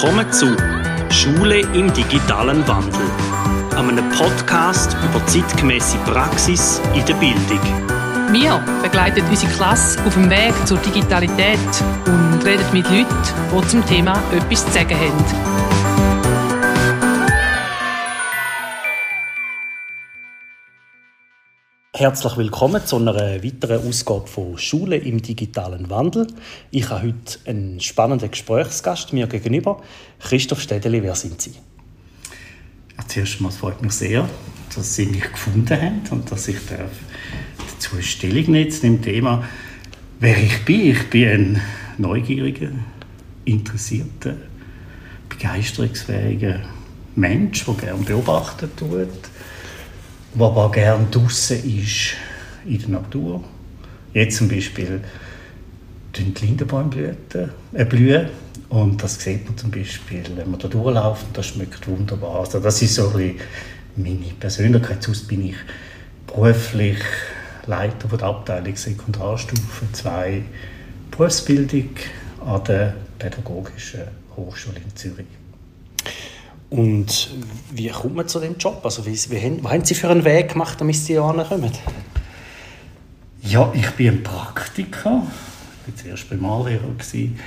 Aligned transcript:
Willkommen 0.00 0.32
zu 0.32 0.56
Schule 1.10 1.58
im 1.58 1.92
digitalen 1.92 2.68
Wandel, 2.68 3.10
einem 3.76 4.08
Podcast 4.10 4.96
über 5.02 5.26
zeitgemäße 5.26 5.98
Praxis 6.06 6.80
in 6.94 7.04
der 7.04 7.14
Bildung. 7.14 7.58
Wir 8.30 8.62
begleiten 8.80 9.24
unsere 9.28 9.50
Klasse 9.54 9.98
auf 10.06 10.14
dem 10.14 10.30
Weg 10.30 10.54
zur 10.66 10.78
Digitalität 10.78 11.58
und 12.06 12.44
reden 12.44 12.64
mit 12.72 12.88
Leuten, 12.88 13.06
die 13.52 13.66
zum 13.66 13.84
Thema 13.86 14.22
etwas 14.30 14.64
zu 14.66 14.70
sagen 14.70 14.96
haben. 14.96 15.87
Herzlich 21.98 22.36
willkommen 22.36 22.86
zu 22.86 22.94
einer 22.94 23.42
weiteren 23.42 23.84
Ausgabe 23.84 24.28
von 24.28 24.56
Schule 24.56 24.98
im 24.98 25.20
digitalen 25.20 25.90
Wandel. 25.90 26.28
Ich 26.70 26.90
habe 26.90 27.08
heute 27.08 27.40
einen 27.44 27.80
spannenden 27.80 28.30
Gesprächsgast 28.30 29.12
mir 29.12 29.26
gegenüber. 29.26 29.82
Christoph 30.20 30.60
Städeli, 30.60 31.02
wer 31.02 31.16
sind 31.16 31.42
Sie? 31.42 31.54
Zuerst 33.08 33.38
einmal 33.38 33.50
freut 33.50 33.82
mich 33.82 33.94
sehr, 33.94 34.28
dass 34.76 34.94
Sie 34.94 35.06
mich 35.06 35.24
gefunden 35.24 35.76
haben 35.76 36.02
und 36.12 36.30
dass 36.30 36.46
ich 36.46 36.58
dazu 36.68 38.00
Stellung 38.00 38.52
nehme 38.52 38.68
zu 38.68 38.82
dem 38.82 39.02
Thema, 39.02 39.42
wer 40.20 40.38
ich 40.40 40.64
bin. 40.64 40.92
Ich 40.92 41.10
bin 41.10 41.28
ein 41.28 41.60
neugieriger, 41.96 42.70
interessierter, 43.44 44.36
begeisterungsfähiger 45.28 46.60
Mensch, 47.16 47.64
der 47.64 47.74
gerne 47.74 48.04
beobachtet 48.04 48.76
tut 48.76 49.27
der 50.34 50.46
aber 50.46 50.70
gerne 50.70 51.06
draußen 51.10 51.56
ist 51.64 52.14
in 52.64 52.78
der 52.78 52.88
Natur. 52.88 53.42
Jetzt 54.12 54.38
zum 54.38 54.48
Beispiel 54.48 55.00
blühen 56.14 56.34
die 56.34 56.46
Lindenbäume 56.46 56.88
blühen, 56.88 57.16
äh, 57.74 57.84
blühen. 57.84 58.28
Und 58.68 59.02
das 59.02 59.18
sieht 59.18 59.46
man 59.46 59.56
zum 59.56 59.70
Beispiel, 59.70 60.24
wenn 60.36 60.50
man 60.50 60.60
da 60.60 60.68
durchläuft, 60.68 61.26
das 61.32 61.46
schmeckt 61.46 61.86
wunderbar. 61.88 62.40
Also 62.40 62.60
das 62.60 62.82
ist 62.82 62.94
so 62.94 63.08
ein 63.16 63.36
meine 63.96 64.32
Persönlichkeit. 64.38 65.02
Sonst 65.02 65.26
bin 65.26 65.46
ich 65.46 65.56
beruflich 66.26 66.98
Leiter 67.66 68.08
der 68.08 68.28
Abteilung 68.28 68.76
Sekundarstufe 68.76 69.86
2 69.92 70.42
Berufsbildung 71.10 71.90
an 72.44 72.64
der 72.64 72.94
Pädagogischen 73.18 74.02
Hochschule 74.36 74.76
in 74.76 74.96
Zürich. 74.96 75.26
Und 76.70 77.30
wie 77.70 77.88
kommt 77.88 78.14
man 78.14 78.28
zu 78.28 78.40
dem 78.40 78.56
Job? 78.58 78.80
Also 78.84 79.06
wie, 79.06 79.12
wie 79.12 79.40
haben, 79.40 79.64
was 79.64 79.72
haben 79.72 79.84
Sie 79.84 79.94
für 79.94 80.08
einen 80.08 80.24
Weg 80.24 80.52
gemacht, 80.52 80.80
damit 80.80 80.96
Sie 80.96 81.14
hier 81.14 81.22
kommen? 81.22 81.72
Ja, 83.42 83.72
ich 83.74 83.90
bin 83.92 84.08
ein 84.08 84.22
Praktiker. 84.22 85.22
Ich 85.86 85.94
war 85.94 85.96
zuerst 85.96 86.28
Primarlehrer. 86.28 86.88
Gewesen. 86.98 87.38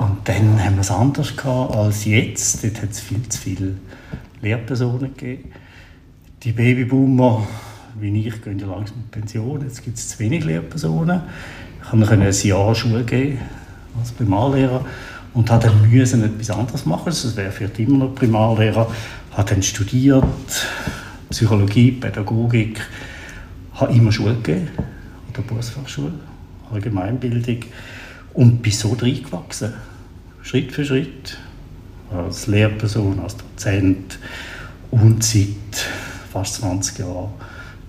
Und 0.00 0.18
dann 0.24 0.62
haben 0.62 0.76
wir 0.76 0.80
es 0.80 0.90
anders 0.90 1.36
gehabt 1.36 1.74
als 1.74 2.04
jetzt. 2.04 2.62
Dort 2.62 2.82
hat 2.82 2.90
es 2.90 3.00
viel 3.00 3.28
zu 3.28 3.40
viele 3.40 3.74
Lehrpersonen 4.42 5.14
gegeben. 5.16 5.50
Die 6.42 6.52
Babyboomer, 6.52 7.46
wie 7.98 8.26
ich, 8.26 8.42
gehen 8.42 8.58
ja 8.58 8.66
langsam 8.66 8.98
in 8.98 9.08
Pension. 9.10 9.62
Jetzt 9.62 9.82
gibt 9.84 9.96
es 9.96 10.08
zu 10.10 10.18
wenig 10.20 10.44
Lehrpersonen. 10.44 11.22
Ich 11.82 11.88
konnte 11.88 12.10
ein 12.10 12.32
Jahr 12.32 12.74
Schule 12.74 13.04
geben 13.04 13.40
als 13.98 14.12
Primarlehrer 14.12 14.84
und 15.36 15.50
hat 15.50 15.64
dann 15.64 15.90
müssen 15.90 16.24
etwas 16.24 16.50
anderes 16.50 16.86
machen. 16.86 17.04
Das 17.06 17.36
wäre 17.36 17.52
vielleicht 17.52 17.78
immer 17.78 17.98
noch 17.98 18.14
Primarlehrer. 18.14 18.90
Hat 19.32 19.50
dann 19.50 19.62
studiert 19.62 20.24
Psychologie, 21.28 21.92
Pädagogik, 21.92 22.80
hat 23.74 23.94
immer 23.94 24.10
Schule 24.10 24.34
gegeben 24.36 24.68
an 24.78 25.32
der 25.36 25.42
Berufsfachschule, 25.42 26.14
Allgemeinbildung 26.72 27.64
und 28.32 28.62
bin 28.62 28.72
so 28.72 28.94
reingewachsen, 28.94 29.74
Schritt 30.42 30.72
für 30.72 30.86
Schritt, 30.86 31.36
als 32.10 32.46
Lehrperson, 32.46 33.20
als 33.20 33.36
Dozent 33.36 34.18
und 34.90 35.22
seit 35.22 35.48
fast 36.32 36.54
20 36.54 37.00
Jahren 37.00 37.28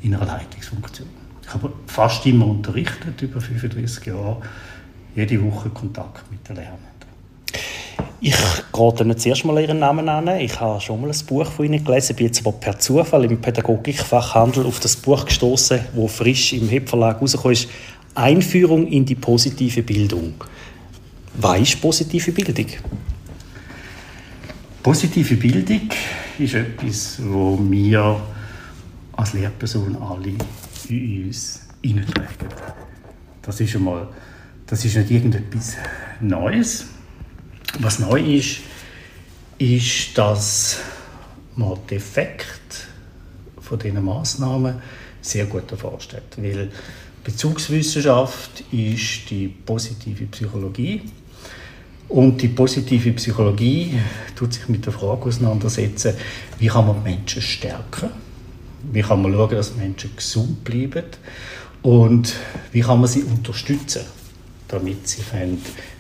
in 0.02 0.14
einer 0.16 0.26
Leitungsfunktion. 0.26 1.08
Ich 1.44 1.54
habe 1.54 1.72
fast 1.86 2.26
immer 2.26 2.48
unterrichtet, 2.48 3.22
über 3.22 3.40
35 3.40 4.06
Jahre, 4.08 4.42
jede 5.16 5.42
Woche 5.42 5.70
Kontakt 5.70 6.30
mit 6.30 6.48
den 6.50 6.58
Lernenden. 6.58 6.97
Ich 8.20 8.36
gehe 8.74 8.94
Ihnen 9.00 9.18
zuerst 9.18 9.46
mal 9.46 9.62
Ihren 9.62 9.78
Namen 9.78 10.10
an. 10.10 10.28
Ich 10.40 10.60
habe 10.60 10.82
schon 10.82 11.00
mal 11.02 11.12
ein 11.12 11.26
Buch 11.28 11.52
von 11.52 11.66
Ihnen 11.66 11.84
gelesen, 11.84 12.16
bin 12.16 12.26
jetzt 12.26 12.40
aber 12.40 12.52
per 12.52 12.80
Zufall 12.80 13.26
im 13.26 13.40
Pädagogikfachhandel 13.40 14.66
auf 14.66 14.80
das 14.80 14.96
Buch 14.96 15.26
gestoßen, 15.26 15.82
wo 15.94 16.08
frisch 16.08 16.54
im 16.54 16.68
Hebverlag 16.68 17.22
rausgekommen 17.22 17.54
ist. 17.54 17.70
Einführung 18.16 18.88
in 18.88 19.06
die 19.06 19.14
positive 19.14 19.84
Bildung. 19.84 20.34
Was 21.36 21.60
ist 21.60 21.80
positive 21.80 22.32
Bildung? 22.32 22.66
Positive 24.82 25.36
Bildung 25.36 25.90
ist 26.40 26.56
etwas, 26.56 27.20
wo 27.24 27.60
wir 27.70 28.20
als 29.16 29.34
Lehrperson 29.34 29.96
alle 29.96 30.34
in 30.90 31.28
uns 31.28 31.68
hineintragen. 31.84 32.48
Das 33.44 33.60
ist 33.60 33.76
einmal, 33.76 34.08
das 34.66 34.84
ist 34.84 34.96
nicht 34.96 35.12
irgendetwas 35.12 35.76
Neues 36.20 36.88
was 37.80 38.00
neu 38.00 38.20
ist, 38.22 38.60
ist, 39.58 40.18
dass 40.18 40.78
man 41.56 41.78
den 41.90 41.98
Effekt 41.98 42.88
von 43.60 43.80
diesen 43.80 44.04
Massnahmen 44.04 44.82
sehr 45.22 45.46
gut 45.46 45.72
hat. 45.72 46.38
Weil 46.38 46.72
Bezugswissenschaft 47.24 48.64
ist 48.72 49.30
die 49.30 49.48
positive 49.48 50.26
Psychologie. 50.28 51.02
Und 52.08 52.42
die 52.42 52.48
positive 52.48 53.12
Psychologie 53.12 54.00
tut 54.34 54.54
sich 54.54 54.70
mit 54.70 54.86
der 54.86 54.94
Frage 54.94 55.24
auseinandersetzen, 55.24 56.14
wie 56.58 56.68
kann 56.68 56.88
man 56.88 57.04
Menschen 57.04 57.42
stärken? 57.42 58.10
Wie 58.94 59.02
kann 59.02 59.22
man 59.22 59.34
schauen, 59.34 59.50
dass 59.50 59.76
Menschen 59.76 60.16
gesund 60.16 60.64
bleiben? 60.64 61.04
Und 61.82 62.34
wie 62.72 62.80
kann 62.80 63.02
man 63.02 63.10
sie 63.10 63.24
unterstützen, 63.24 64.04
damit 64.70 65.06
sie 65.08 65.22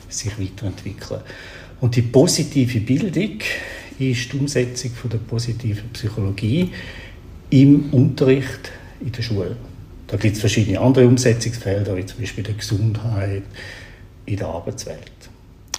sich 0.07 0.39
weiterentwickeln 0.39 0.99
können? 0.99 1.23
Und 1.79 1.95
die 1.95 2.01
positive 2.01 2.79
Bildung 2.79 3.39
ist 3.99 4.33
die 4.33 4.37
Umsetzung 4.37 4.91
von 4.91 5.09
der 5.09 5.17
positiven 5.19 5.89
Psychologie 5.93 6.71
im 7.49 7.91
Unterricht 7.91 8.71
in 8.99 9.11
der 9.11 9.21
Schule. 9.21 9.55
Da 10.07 10.17
gibt 10.17 10.35
es 10.35 10.39
verschiedene 10.39 10.79
andere 10.79 11.05
Umsetzungsfelder, 11.07 11.95
wie 11.97 12.05
zum 12.05 12.19
Beispiel 12.19 12.43
die 12.43 12.55
Gesundheit 12.55 13.43
in 14.25 14.37
der 14.37 14.47
Arbeitswelt. 14.47 15.11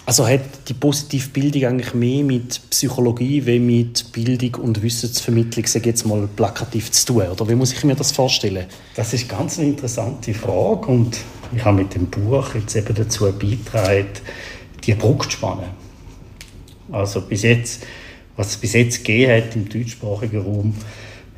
Also 0.04 0.26
hat 0.26 0.40
die 0.68 0.74
positive 0.74 1.28
Bildung 1.28 1.64
eigentlich 1.66 1.92
mehr 1.92 2.24
mit 2.24 2.62
Psychologie 2.70 3.44
wie 3.44 3.58
mit 3.58 4.10
Bildung 4.10 4.54
und 4.62 4.82
Wissensvermittlung, 4.82 5.66
sage 5.66 5.90
jetzt 5.90 6.06
mal 6.06 6.26
plakativ 6.34 6.90
zu 6.90 7.06
tun? 7.06 7.28
Oder 7.28 7.46
wie 7.46 7.54
muss 7.54 7.74
ich 7.74 7.84
mir 7.84 7.94
das 7.94 8.12
vorstellen? 8.12 8.66
Das 8.94 9.12
ist 9.12 9.28
ganz 9.28 9.58
eine 9.58 9.68
interessante 9.68 10.32
Frage 10.32 10.86
und 10.86 11.18
ich 11.54 11.62
habe 11.62 11.82
mit 11.82 11.94
dem 11.94 12.06
Buch 12.06 12.54
jetzt 12.54 12.74
eben 12.74 12.94
dazu 12.94 13.30
beigetragen, 13.30 14.06
die 14.82 14.94
Brücke 14.94 15.28
zu 15.28 15.32
spannen. 15.32 15.87
Also 16.90 17.20
bis 17.22 17.42
jetzt, 17.42 17.86
was 18.36 18.48
es 18.48 18.56
bis 18.56 18.72
jetzt 18.72 19.04
gegeben 19.04 19.32
hat 19.32 19.56
im 19.56 19.68
deutschsprachigen 19.68 20.40
Raum, 20.40 20.74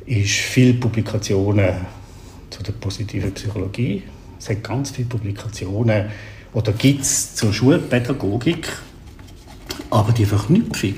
ist 0.05 0.31
viele 0.31 0.73
Publikationen 0.73 1.73
zu 2.49 2.63
der 2.63 2.73
positiven 2.73 3.33
Psychologie. 3.33 4.03
Es 4.39 4.49
hat 4.49 4.63
ganz 4.63 4.91
viele 4.91 5.07
Publikationen 5.07 6.05
oder 6.53 6.73
gibt 6.73 7.01
es 7.01 7.35
zur 7.35 7.53
Schulpädagogik, 7.53 8.67
aber 9.89 10.11
die 10.11 10.25
Verknüpfung, 10.25 10.95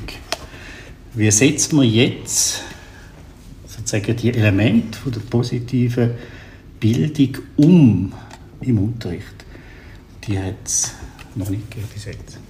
wie 1.14 1.32
setzt 1.32 1.74
man 1.74 1.88
jetzt 1.88 2.64
sozusagen 3.68 4.16
die 4.16 4.30
Elemente 4.30 4.98
von 4.98 5.12
der 5.12 5.20
positiven 5.22 6.12
Bildung 6.80 7.38
um 7.58 8.14
im 8.62 8.80
Unterricht, 8.80 9.46
die 10.28 10.40
hat 10.40 10.56
es 10.66 10.94
noch 11.36 11.50
nicht 11.50 11.70
gegeben 11.70 11.90
bis 11.94 12.06
jetzt. 12.06 12.43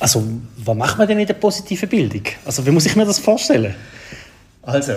Also, 0.00 0.24
was 0.56 0.76
macht 0.76 0.98
man 0.98 1.08
denn 1.08 1.18
in 1.18 1.26
der 1.26 1.34
positiven 1.34 1.88
Bildung? 1.88 2.22
Also, 2.44 2.64
wie 2.64 2.70
muss 2.70 2.86
ich 2.86 2.94
mir 2.94 3.04
das 3.04 3.18
vorstellen? 3.18 3.74
Also, 4.62 4.94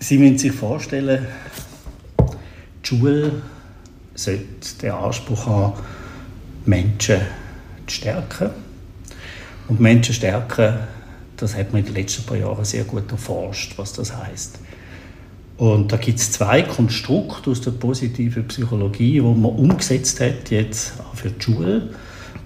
Sie 0.00 0.16
müssen 0.16 0.38
sich 0.38 0.52
vorstellen, 0.52 1.26
die 2.82 2.86
Schule 2.86 3.42
sollte 4.14 4.44
den 4.80 4.90
Anspruch 4.92 5.46
haben, 5.46 5.72
Menschen 6.64 7.20
zu 7.86 7.94
stärken. 7.94 8.50
Und 9.68 9.80
Menschen 9.80 10.14
stärken, 10.14 10.78
das 11.36 11.56
hat 11.56 11.72
man 11.72 11.80
in 11.80 11.86
den 11.86 11.94
letzten 11.94 12.24
paar 12.24 12.36
Jahren 12.36 12.64
sehr 12.64 12.84
gut 12.84 13.10
erforscht, 13.10 13.76
was 13.76 13.92
das 13.92 14.16
heißt. 14.16 14.60
Und 15.58 15.92
da 15.92 15.96
gibt 15.96 16.20
es 16.20 16.32
zwei 16.32 16.62
Konstrukte 16.62 17.50
aus 17.50 17.60
der 17.60 17.72
positiven 17.72 18.46
Psychologie, 18.46 19.14
die 19.14 19.20
man 19.20 19.44
umgesetzt 19.44 20.20
hat 20.20 20.50
jetzt 20.50 20.92
für 21.14 21.30
die 21.30 21.42
Schule 21.42 21.90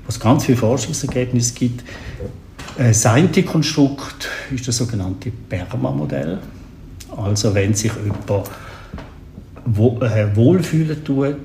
was 0.06 0.18
ganz 0.18 0.44
viele 0.44 0.58
Forschungsergebnisse 0.58 1.54
gibt. 1.54 1.84
Das 2.76 3.04
eine 3.06 3.28
Konstrukt 3.44 4.28
ist 4.54 4.66
das 4.66 4.76
sogenannte 4.78 5.30
PERMA-Modell. 5.30 6.38
Also 7.16 7.54
wenn 7.54 7.74
sich 7.74 7.92
jemand 7.92 8.48
äh, 10.02 10.36
wohlfühlen 10.36 11.04
tut, 11.04 11.36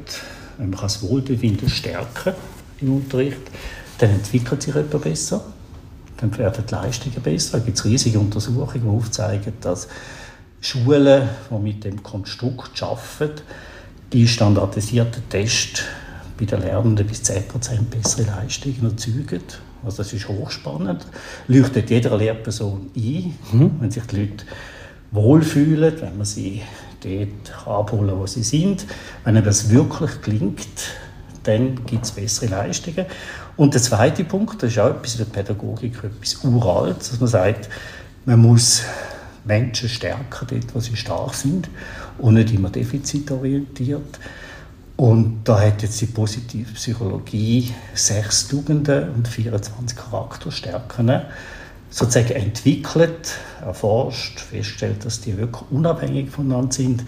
man 0.58 0.72
kann 0.72 0.82
das 0.82 1.02
Wohlbefinden 1.02 1.70
stärken 1.70 2.34
im 2.82 2.96
Unterricht, 2.96 3.42
dann 3.98 4.12
entwickelt 4.12 4.62
sich 4.62 4.74
jemand 4.74 5.02
besser, 5.02 5.44
dann 6.18 6.36
werden 6.38 6.64
die 6.68 6.74
Leistungen 6.74 7.22
besser. 7.22 7.60
Da 7.60 7.66
gibt 7.66 7.78
es 7.78 7.86
riesige 7.86 8.20
Untersuchungen, 8.20 8.82
die 8.82 8.88
aufzeigen, 8.88 9.54
dass 9.62 9.88
Schulen, 10.62 11.30
die 11.52 11.60
mit 11.60 11.84
dem 11.84 12.02
Konstrukt 12.02 12.82
arbeiten, 12.82 13.42
die 14.14 14.28
standardisierten 14.28 15.30
Tests 15.30 15.84
bei 16.38 16.46
den 16.46 16.62
Lernenden 16.62 17.06
bis 17.08 17.22
10% 17.24 17.42
bessere 17.90 18.28
Leistungen 18.28 18.84
erzeugen. 18.84 19.42
Also 19.84 19.98
das 19.98 20.14
ist 20.14 20.28
hochspannend. 20.28 21.06
Leuchtet 21.48 21.90
jeder 21.90 22.18
Lehrperson 22.18 22.92
ein, 22.96 23.34
mhm. 23.52 23.72
wenn 23.80 23.92
sich 23.92 24.04
die 24.04 24.22
Leute 24.22 24.46
wohlfühlen, 25.12 26.02
wenn 26.02 26.18
man 26.18 26.26
sie 26.26 26.62
dort 27.02 27.68
abholen, 27.68 28.18
wo 28.18 28.28
sie 28.28 28.44
sind. 28.44 28.86
Wenn 29.24 29.42
das 29.44 29.70
wirklich 29.70 30.22
gelingt, 30.22 30.68
dann 31.44 31.86
gibt 31.86 32.06
es 32.06 32.12
bessere 32.12 32.50
Leistungen. 32.50 33.06
Und 33.56 33.74
der 33.74 33.82
zweite 33.82 34.24
Punkt, 34.24 34.62
das 34.62 34.72
ist 34.72 34.80
auch 34.80 34.90
etwas 34.90 35.14
in 35.14 35.26
der 35.26 35.26
Pädagogik, 35.26 36.04
etwas 36.04 36.44
uralt, 36.44 37.00
dass 37.00 37.20
man 37.20 37.30
sagt, 37.30 37.70
man 38.26 38.40
muss 38.40 38.84
Menschen 39.46 39.88
stärken 39.88 40.48
dort, 40.50 40.76
wo 40.76 40.80
sie 40.80 40.96
stark 40.96 41.34
sind 41.34 41.70
und 42.18 42.34
nicht 42.34 42.54
immer 42.54 42.70
defizitorientiert. 42.70 44.20
Und 44.98 45.42
da 45.44 45.62
hat 45.62 45.84
jetzt 45.84 46.02
die 46.02 46.08
positive 46.08 46.74
Psychologie 46.74 47.72
sechs 47.94 48.48
Tugenden 48.48 49.12
und 49.12 49.28
24 49.28 49.96
Charakterstärken 49.96 51.22
sozusagen 51.92 52.34
entwickelt, 52.34 53.36
erforscht, 53.62 54.40
festgestellt, 54.40 55.06
dass 55.06 55.22
die 55.22 55.38
wirklich 55.38 55.64
unabhängig 55.70 56.32
voneinander 56.32 56.72
sind. 56.74 57.04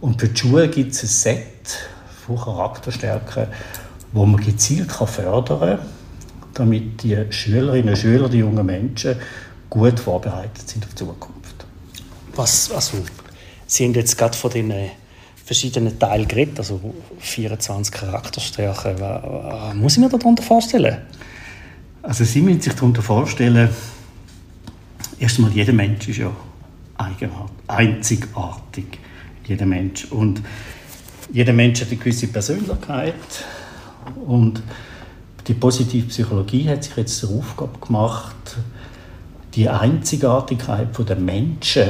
Und 0.00 0.18
für 0.18 0.28
die 0.28 0.40
Schule 0.40 0.68
gibt 0.68 0.92
es 0.92 1.02
ein 1.02 1.08
Set 1.08 1.78
von 2.26 2.38
Charakterstärken, 2.38 3.48
wo 4.12 4.24
man 4.24 4.40
gezielt 4.40 4.90
fördern 4.90 5.60
kann, 5.60 5.78
damit 6.54 7.02
die 7.02 7.26
Schülerinnen 7.28 7.90
und 7.90 7.98
Schüler, 7.98 8.30
die 8.30 8.38
jungen 8.38 8.64
Menschen, 8.64 9.16
gut 9.68 10.00
vorbereitet 10.00 10.66
sind 10.66 10.82
auf 10.84 10.94
die 10.94 11.04
Zukunft. 11.04 11.66
Was, 12.34 12.72
also, 12.72 12.96
Sie 13.66 13.84
haben 13.84 13.92
jetzt 13.92 14.16
gerade 14.16 14.36
von 14.36 14.50
den 14.50 14.72
verschiedenen 15.48 15.98
Teilen 15.98 16.28
geredet, 16.28 16.58
also 16.58 16.78
24 17.20 17.94
Charakterstärken. 17.94 19.00
Was, 19.00 19.74
muss 19.74 19.94
ich 19.94 19.98
mir 19.98 20.10
darunter 20.10 20.42
vorstellen? 20.42 20.98
Also 22.02 22.24
Sie 22.24 22.42
müssen 22.42 22.60
sich 22.60 22.74
darunter 22.74 23.00
vorstellen, 23.00 23.70
erstmal 25.18 25.50
jeder 25.52 25.72
Mensch 25.72 26.06
ist 26.06 26.18
ja 26.18 26.30
einzigartig, 27.66 28.98
jeder 29.46 29.64
Mensch. 29.64 30.04
Und 30.12 30.42
jeder 31.32 31.54
Mensch 31.54 31.80
hat 31.80 31.88
eine 31.88 31.96
gewisse 31.96 32.26
Persönlichkeit 32.26 33.14
und 34.26 34.62
die 35.46 35.54
positive 35.54 36.08
Psychologie 36.08 36.68
hat 36.68 36.84
sich 36.84 36.94
jetzt 36.94 37.16
zur 37.16 37.38
Aufgabe 37.38 37.78
gemacht, 37.78 38.58
die 39.54 39.66
Einzigartigkeit 39.66 40.88
der 41.08 41.16
Menschen 41.16 41.88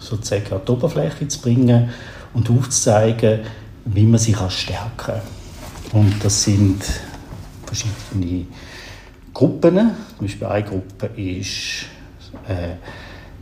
sozusagen 0.00 0.52
an 0.52 0.60
die 0.66 0.72
Oberfläche 0.72 1.28
zu 1.28 1.40
bringen 1.40 1.90
und 2.34 2.50
aufzuzeigen, 2.50 3.40
wie 3.84 4.04
man 4.04 4.18
sich 4.18 4.36
stärken 4.50 4.96
kann. 4.96 5.20
Und 5.92 6.22
das 6.22 6.42
sind 6.44 6.82
verschiedene 7.64 8.46
Gruppen. 9.32 9.90
Zum 10.16 10.26
Beispiel 10.26 10.46
eine 10.46 10.64
Gruppe 10.64 11.06
ist 11.16 11.86
äh, 12.46 12.74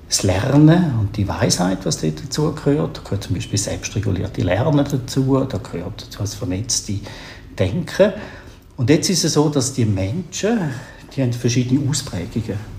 das 0.09 0.23
Lernen 0.23 0.95
und 1.01 1.17
die 1.17 1.27
Weisheit, 1.27 1.85
was 1.85 2.01
dazu 2.01 2.53
gehört. 2.53 2.99
Da 2.99 3.03
gehört 3.03 3.25
zum 3.25 3.35
Beispiel 3.35 3.59
selbstregulierte 3.59 4.43
Lernen 4.43 4.85
dazu, 4.89 5.45
da 5.49 5.59
gehört 5.59 6.03
dazu 6.03 6.19
das 6.19 6.35
vernetzte 6.35 7.01
Denken. 7.59 8.13
Und 8.77 8.91
jetzt 8.91 9.11
ist 9.11 9.25
es 9.25 9.33
so, 9.33 9.49
dass 9.49 9.73
die 9.73 9.87
Menschen, 9.87 10.59
die 11.15 11.23
haben 11.23 11.33
verschiedene 11.33 11.89
Ausprägungen. 11.89 12.76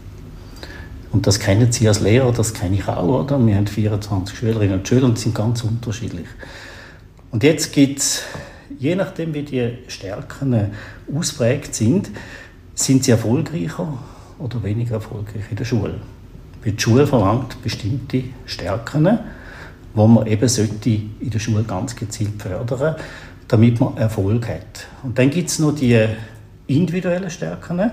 Und 1.18 1.26
das 1.26 1.40
kennen 1.40 1.72
Sie 1.72 1.88
als 1.88 2.00
Lehrer, 2.00 2.32
das 2.32 2.54
kenne 2.54 2.76
ich 2.76 2.88
auch, 2.88 3.24
oder? 3.24 3.44
Wir 3.44 3.56
haben 3.56 3.66
24 3.66 4.38
Schülerinnen 4.38 4.78
und 4.78 4.88
Schüler 4.88 5.06
und 5.06 5.18
sind 5.18 5.34
ganz 5.34 5.64
unterschiedlich. 5.64 6.28
Und 7.32 7.42
jetzt 7.42 7.74
gibt 7.74 7.98
es, 7.98 8.22
je 8.78 8.94
nachdem 8.94 9.34
wie 9.34 9.42
die 9.42 9.80
Stärken 9.88 10.70
ausprägt 11.12 11.74
sind, 11.74 12.12
sind 12.76 13.04
sie 13.04 13.10
erfolgreicher 13.10 13.98
oder 14.38 14.62
weniger 14.62 14.98
erfolgreich 14.98 15.46
in 15.50 15.56
der 15.58 15.66
Schule. 15.66 15.96
Weil 16.64 16.74
die 16.74 16.80
Schule 16.80 17.08
verlangt 17.08 17.64
bestimmte 17.64 18.26
Stärken, 18.46 19.06
die 19.96 20.00
man 20.00 20.28
eben 20.28 20.48
sollte 20.48 20.90
in 20.92 21.32
der 21.32 21.40
Schule 21.40 21.64
ganz 21.64 21.96
gezielt 21.96 22.40
fördern 22.40 22.96
damit 23.48 23.80
man 23.80 23.98
Erfolg 23.98 24.48
hat. 24.50 24.88
Und 25.04 25.18
dann 25.18 25.30
gibt 25.30 25.50
es 25.50 25.58
noch 25.58 25.74
die 25.74 26.06
individuellen 26.68 27.30
Stärken. 27.32 27.92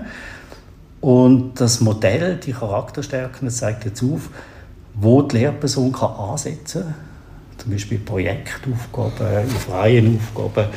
Und 1.05 1.61
das 1.61 1.81
Modell, 1.81 2.37
die 2.37 2.51
Charakterstärken, 2.51 3.47
zeigt 3.51 3.85
jetzt 3.85 4.01
auf, 4.01 4.31
wo 4.95 5.21
die 5.21 5.37
Lehrperson 5.37 5.91
kann 5.91 6.15
ansetzen 6.15 6.81
kann. 6.81 6.95
Zum 7.59 7.71
Beispiel 7.73 7.99
Projektaufgaben, 7.99 9.47
freien 9.47 10.17
Aufgaben, 10.17 10.67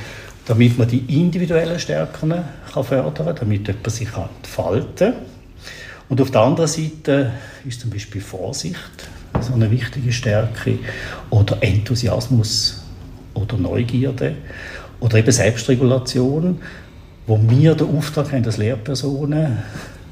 damit 0.45 0.77
man 0.77 0.87
die 0.87 0.99
individuellen 1.19 1.79
Stärken 1.79 2.35
kann 2.75 2.85
fördern 2.85 3.15
kann, 3.15 3.37
damit 3.37 3.69
jemand 3.69 3.91
sich 3.91 4.09
entfalten 4.09 5.15
kann. 5.15 5.23
Und 6.11 6.21
auf 6.21 6.31
der 6.31 6.43
anderen 6.43 6.69
Seite 6.69 7.33
ist 7.67 7.81
zum 7.81 7.89
Beispiel 7.89 8.21
Vorsicht 8.21 9.09
so 9.41 9.55
eine 9.55 9.71
wichtige 9.71 10.13
Stärke 10.13 10.79
oder 11.31 11.57
Enthusiasmus 11.63 12.85
oder 13.33 13.57
Neugierde 13.57 14.35
oder 15.01 15.17
eben 15.17 15.33
Selbstregulation, 15.33 16.61
wo 17.27 17.41
wir 17.49 17.75
den 17.75 17.97
Auftrag 17.97 18.31
haben 18.31 18.45
als 18.45 18.59
Lehrpersonen, 18.59 19.57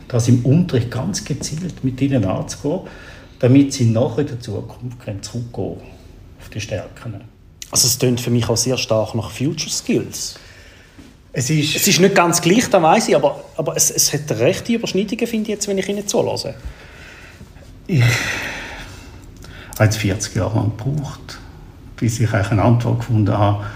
das 0.08 0.28
im 0.28 0.44
Unterricht 0.44 0.90
ganz 0.90 1.24
gezielt 1.24 1.82
mit 1.82 2.00
ihnen 2.00 2.24
anzugehen, 2.24 2.80
damit 3.38 3.72
sie 3.72 3.86
nachher 3.86 4.20
in 4.20 4.26
der 4.28 4.40
Zukunft 4.40 5.24
zurückgehen 5.24 5.80
auf 6.40 6.48
die 6.52 6.60
Stärken. 6.60 7.20
Also 7.70 7.88
es 7.88 7.98
klingt 7.98 8.20
für 8.20 8.30
mich 8.30 8.48
auch 8.48 8.56
sehr 8.56 8.78
stark 8.78 9.14
nach 9.14 9.30
Future 9.30 9.70
Skills. 9.70 10.38
Es 11.32 11.50
ist, 11.50 11.76
es 11.76 11.86
ist 11.86 12.00
nicht 12.00 12.14
ganz 12.14 12.40
gleich, 12.40 12.70
das 12.70 12.82
weiß 12.82 13.08
ich, 13.08 13.16
aber, 13.16 13.44
aber 13.56 13.76
es, 13.76 13.90
es 13.90 14.12
hat 14.12 14.30
rechte 14.38 14.72
Überschneidungen, 14.72 15.26
finde 15.26 15.42
ich 15.42 15.48
jetzt, 15.56 15.68
wenn 15.68 15.76
ich 15.76 15.88
Ihnen 15.88 16.06
zulasse. 16.06 16.54
Ich 17.86 18.02
habe 19.78 19.90
es 19.90 19.96
40 19.96 20.34
Jahre 20.34 20.56
lang 20.56 20.72
gebraucht, 20.76 21.38
bis 21.96 22.20
ich 22.20 22.32
eine 22.32 22.62
Antwort 22.62 23.00
gefunden 23.00 23.36
habe, 23.36 23.66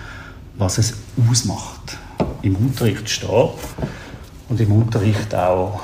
was 0.56 0.78
es 0.78 0.94
ausmacht, 1.28 1.98
im 2.40 2.56
Unterricht 2.56 3.10
stehen 3.10 3.50
und 4.48 4.58
im 4.58 4.72
Unterricht 4.72 5.34
auch 5.34 5.82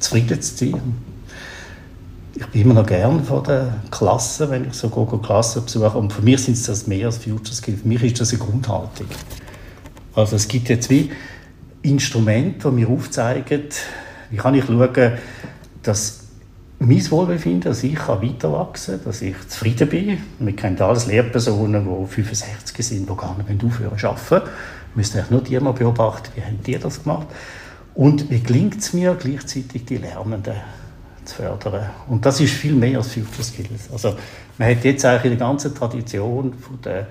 zufrieden 0.00 0.40
zu 0.42 0.56
sein. 0.56 0.80
Ich 2.34 2.46
bin 2.46 2.62
immer 2.62 2.74
noch 2.74 2.86
gern 2.86 3.22
vor 3.22 3.42
der 3.42 3.74
Klasse, 3.90 4.50
wenn 4.50 4.66
ich 4.66 4.74
so 4.74 4.88
Klassen 4.88 5.64
besuche. 5.64 5.98
Und 5.98 6.12
für 6.12 6.22
mich 6.22 6.42
sind 6.42 6.68
das 6.68 6.86
mehr 6.86 7.06
als 7.06 7.18
Future 7.18 7.54
Skills. 7.54 7.82
Für 7.82 7.88
mich 7.88 8.02
ist 8.02 8.20
das 8.20 8.30
eine 8.30 8.38
Grundhaltung. 8.38 9.06
Also 10.14 10.36
es 10.36 10.48
gibt 10.48 10.68
jetzt 10.68 10.90
wie 10.90 11.10
Instrumente, 11.82 12.68
die 12.68 12.74
mir 12.74 12.88
aufzeigen, 12.88 13.64
wie 14.30 14.36
kann 14.36 14.54
ich 14.54 14.64
schauen, 14.64 15.12
dass 15.82 16.20
mein 16.78 17.10
Wohlbefinden, 17.10 17.70
dass 17.70 17.82
ich 17.82 17.98
weiterwachsen 18.08 18.96
kann, 18.96 19.04
dass 19.04 19.22
ich 19.22 19.36
zufrieden 19.48 19.88
bin. 19.88 20.18
Wir 20.38 20.56
kennen 20.56 20.80
alles 20.80 21.06
Lehrpersonen, 21.06 21.84
die 21.84 22.06
65 22.06 22.86
sind, 22.86 23.08
die 23.08 23.16
gar 23.16 23.36
nicht 23.36 23.64
aufhören 23.64 23.98
zu 23.98 24.08
arbeiten. 24.08 24.48
Wir 24.94 24.96
müssen 24.96 25.22
nur 25.28 25.42
die 25.42 25.60
mal 25.60 25.72
beobachten, 25.72 26.30
wie 26.34 26.42
haben 26.42 26.58
die 26.64 26.78
das 26.78 27.02
gemacht. 27.02 27.28
Und 27.94 28.30
wie 28.30 28.40
gelingt 28.40 28.80
es 28.80 28.92
mir, 28.92 29.14
gleichzeitig 29.14 29.84
die 29.84 29.96
Lernenden 29.96 30.54
zu 31.24 31.36
fördern? 31.36 31.90
Und 32.08 32.24
das 32.24 32.40
ist 32.40 32.54
viel 32.54 32.74
mehr 32.74 32.98
als 32.98 33.12
Future 33.12 33.42
Skills. 33.42 33.90
Also 33.92 34.16
man 34.58 34.70
hat 34.70 34.84
jetzt 34.84 35.04
eigentlich 35.04 35.32
in 35.32 35.38
der 35.38 35.46
ganzen 35.46 35.74
Tradition 35.74 36.54
von 36.54 36.80
der 36.82 37.08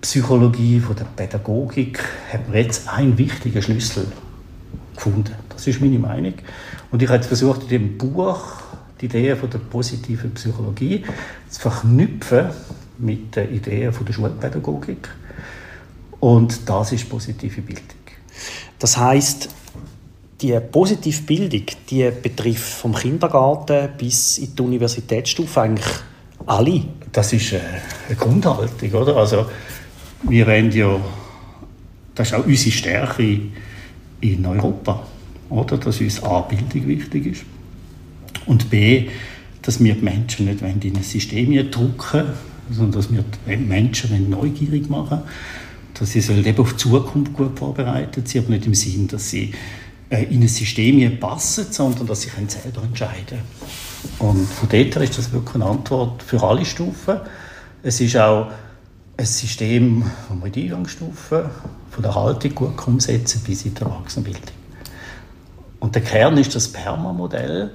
Psychologie, 0.00 0.80
von 0.80 0.96
der 0.96 1.04
Pädagogik, 1.04 2.02
hat 2.32 2.48
man 2.48 2.56
jetzt 2.56 2.88
einen 2.88 3.16
wichtigen 3.18 3.60
Schlüssel 3.62 4.06
gefunden. 4.94 5.34
Das 5.48 5.66
ist 5.66 5.80
meine 5.80 5.98
Meinung. 5.98 6.34
Und 6.90 7.02
ich 7.02 7.08
habe 7.08 7.22
versucht, 7.22 7.62
in 7.64 7.68
dem 7.68 7.98
Buch 7.98 8.40
die 9.00 9.06
Idee 9.06 9.34
von 9.36 9.48
der 9.48 9.58
positiven 9.58 10.32
Psychologie 10.34 11.04
zu 11.48 11.60
verknüpfen 11.60 12.50
mit 12.98 13.34
den 13.36 13.54
Ideen 13.54 13.92
von 13.92 14.04
der 14.06 14.12
Schulpädagogik. 14.12 15.08
Und 16.20 16.68
das 16.68 16.92
ist 16.92 17.08
positive 17.08 17.62
Bildung. 17.62 17.84
Das 18.78 18.96
heißt, 18.96 19.48
die 20.40 20.58
positive 20.72 21.22
Bildung, 21.22 21.64
die 21.88 22.10
betrifft 22.22 22.72
vom 22.80 22.94
Kindergarten 22.94 23.90
bis 23.98 24.38
in 24.38 24.54
die 24.54 24.62
Universitätsstufe 24.62 25.60
eigentlich 25.60 25.86
alle. 26.46 26.82
Das 27.12 27.32
ist 27.32 27.54
eine 27.54 28.16
Grundhaltung, 28.16 28.92
oder? 28.92 29.16
Also 29.16 29.46
wir 30.22 30.46
wollen 30.46 30.70
ja, 30.72 30.98
das 32.14 32.28
ist 32.28 32.34
auch 32.34 32.46
unsere 32.46 32.70
Stärke 32.70 33.40
in 34.20 34.46
Europa, 34.46 35.06
oder? 35.48 35.78
dass 35.78 36.00
uns 36.00 36.22
A, 36.22 36.40
Bildung 36.40 36.88
wichtig 36.88 37.26
ist 37.26 37.44
und 38.46 38.70
B, 38.70 39.08
dass 39.62 39.82
wir 39.82 39.94
die 39.94 40.04
Menschen 40.04 40.46
nicht 40.46 40.62
in 40.62 40.96
ein 40.96 41.02
System 41.02 41.70
drücken 41.70 42.24
sondern 42.70 42.92
dass 42.92 43.12
wir 43.12 43.24
die 43.48 43.56
Menschen 43.56 44.30
neugierig 44.30 44.88
machen 44.88 45.20
dass 45.94 46.12
sie 46.12 46.20
eben 46.20 46.58
auf 46.58 46.72
die 46.72 46.76
Zukunft 46.78 47.34
gut 47.34 47.58
vorbereitet 47.58 48.26
sind, 48.26 48.44
aber 48.44 48.54
nicht 48.54 48.66
im 48.66 48.74
Sinn, 48.74 49.06
dass 49.06 49.28
sie 49.28 49.50
äh, 49.50 49.54
in 50.10 50.42
ein 50.42 50.48
System 50.48 51.20
passen, 51.20 51.66
sondern 51.70 52.06
dass 52.06 52.22
sie 52.22 52.30
selber 52.48 52.82
entscheiden 52.82 53.38
können. 54.18 54.30
Und 54.32 54.46
von 54.46 54.68
dort 54.68 54.96
her 54.96 55.02
ist 55.02 55.18
das 55.18 55.32
wirklich 55.32 55.54
eine 55.54 55.66
Antwort 55.66 56.22
für 56.22 56.42
alle 56.42 56.64
Stufen. 56.64 57.20
Es 57.82 58.00
ist 58.00 58.16
auch 58.16 58.50
ein 59.16 59.26
System, 59.26 60.04
das 60.28 60.38
man 60.38 60.50
der 60.50 60.62
Eingangsstufe 60.64 61.50
von 61.90 62.02
der 62.02 62.14
Haltung 62.14 62.54
gut 62.54 62.86
umsetzen 62.86 63.42
bis 63.46 63.64
in 63.64 63.74
die 63.74 63.80
Erwachsenenbildung. 63.82 64.54
Und 65.78 65.94
der 65.94 66.02
Kern 66.02 66.36
ist 66.36 66.54
das 66.54 66.68
PERMA-Modell, 66.68 67.70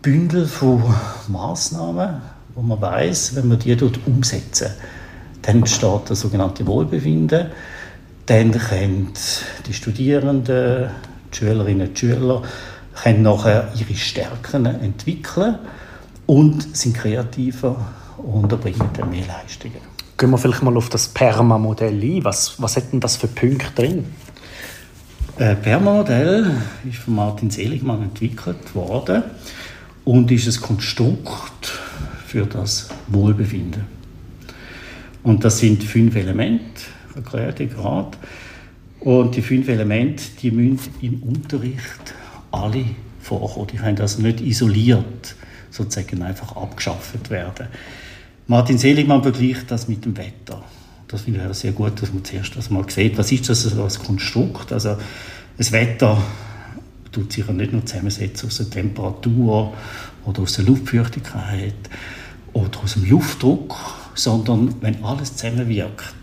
Bündel 0.00 0.46
von 0.46 0.82
Maßnahmen, 1.28 2.22
wo 2.54 2.62
man 2.62 2.80
weiß, 2.80 3.36
wenn 3.36 3.48
man 3.48 3.58
die 3.58 3.76
dort 3.76 4.00
umsetzen, 4.06 4.70
dann 5.42 5.58
entsteht 5.58 6.02
das 6.08 6.20
sogenannte 6.20 6.66
Wohlbefinden. 6.66 7.48
Dann 8.26 8.52
können 8.52 9.12
die 9.66 9.74
Studierenden, 9.74 10.90
die 11.32 11.38
Schülerinnen 11.38 11.88
und 11.88 11.98
Schüler 11.98 12.42
können 13.02 13.22
nachher 13.22 13.72
ihre 13.78 13.94
Stärken 13.94 14.66
entwickeln 14.66 15.58
und 16.26 16.76
sind 16.76 16.94
kreativer 16.94 17.76
und 18.18 18.52
erbringen 18.52 18.88
dann 18.96 19.10
mehr 19.10 19.26
Leistungen. 19.26 19.80
Gehen 20.18 20.30
wir 20.30 20.38
vielleicht 20.38 20.62
mal 20.62 20.76
auf 20.76 20.88
das 20.88 21.08
PERMA-Modell 21.08 22.00
ein. 22.00 22.24
Was, 22.24 22.60
was 22.60 22.76
hat 22.76 22.92
denn 22.92 23.00
das 23.00 23.16
für 23.16 23.28
Punkte 23.28 23.72
drin? 23.74 24.04
Das 25.38 25.58
PERMA-Modell 25.60 26.50
ist 26.88 26.98
von 26.98 27.14
Martin 27.14 27.50
Seligmann 27.50 28.02
entwickelt 28.02 28.74
worden 28.74 29.24
und 30.04 30.30
ist 30.30 30.46
ein 30.46 30.62
Konstrukt 30.62 31.80
für 32.26 32.46
das 32.46 32.88
Wohlbefinden. 33.08 33.84
Und 35.22 35.44
das 35.44 35.58
sind 35.58 35.82
fünf 35.82 36.14
Elemente, 36.16 36.82
erklärt 37.14 37.58
gerade. 37.58 38.16
Und 39.02 39.34
die 39.34 39.42
fünf 39.42 39.68
Elemente, 39.68 40.22
die 40.40 40.52
müssen 40.52 40.94
im 41.00 41.22
Unterricht 41.24 42.14
alle 42.52 42.84
vorkommen. 43.20 43.66
Die 43.66 43.76
können 43.76 44.00
also 44.00 44.22
nicht 44.22 44.40
isoliert 44.40 45.34
sozusagen 45.70 46.22
einfach 46.22 46.54
abgeschafft 46.54 47.30
werden. 47.30 47.66
Martin 48.46 48.78
Seligmann 48.78 49.22
vergleicht 49.22 49.70
das 49.70 49.88
mit 49.88 50.04
dem 50.04 50.16
Wetter. 50.16 50.62
Das 51.08 51.22
finde 51.22 51.46
ich 51.50 51.56
sehr 51.56 51.72
gut, 51.72 52.00
dass 52.00 52.12
man 52.12 52.24
zuerst 52.24 52.54
das 52.56 52.70
mal 52.70 52.88
sieht. 52.88 53.18
Was 53.18 53.32
ist 53.32 53.48
das 53.48 53.76
als 53.76 53.98
Konstrukt? 53.98 54.72
Also 54.72 54.96
das 55.58 55.72
Wetter 55.72 56.22
tut 57.10 57.32
sich 57.32 57.46
ja 57.46 57.52
nicht 57.52 57.72
nur 57.72 57.84
zusammensetzen 57.84 58.48
aus 58.48 58.58
der 58.58 58.70
Temperatur 58.70 59.74
oder 60.24 60.42
aus 60.42 60.52
der 60.54 60.64
Luftfeuchtigkeit 60.64 61.74
oder 62.52 62.78
aus 62.82 62.94
dem 62.94 63.08
Luftdruck, 63.10 63.76
sondern 64.14 64.76
wenn 64.80 65.02
alles 65.04 65.36
zusammenwirkt, 65.36 66.21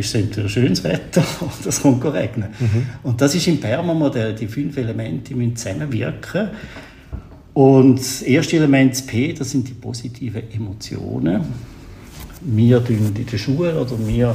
ist 0.00 0.14
entweder 0.14 0.48
schönes 0.48 0.82
Wetter 0.84 1.24
oder 1.40 1.68
es 1.68 1.80
kommt 1.80 2.04
regnen. 2.04 2.48
Mhm. 2.58 2.86
Und 3.02 3.20
das 3.20 3.34
ist 3.34 3.46
im 3.46 3.60
Perma-Modell, 3.60 4.34
die 4.34 4.46
fünf 4.46 4.76
Elemente 4.76 5.34
müssen 5.34 5.56
zusammenwirken. 5.56 6.48
Und 7.54 7.98
das 7.98 8.22
erste 8.22 8.56
Element, 8.56 8.92
das 8.92 9.02
P, 9.02 9.32
das 9.32 9.50
sind 9.50 9.68
die 9.68 9.74
positiven 9.74 10.50
Emotionen. 10.52 11.42
Wir 12.42 12.82
in 12.88 13.26
der 13.26 13.38
Schule 13.38 13.78
oder 13.78 13.92
wir 14.06 14.34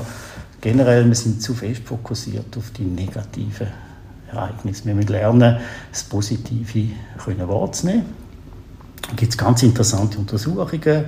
generell, 0.62 1.08
wir 1.08 1.16
sind 1.16 1.42
zu 1.42 1.54
fest 1.54 1.82
fokussiert 1.86 2.56
auf 2.58 2.72
die 2.72 2.84
negativen 2.84 3.68
Ereignisse. 4.32 4.86
Wir 4.86 4.96
müssen 4.96 5.10
lernen, 5.10 5.58
das 5.92 6.04
Positive 6.04 6.90
können 7.18 7.48
wahrzunehmen. 7.48 8.06
Da 9.02 9.16
gibt 9.16 9.32
es 9.32 9.38
ganz 9.38 9.64
interessante 9.64 10.18
Untersuchungen, 10.18 11.06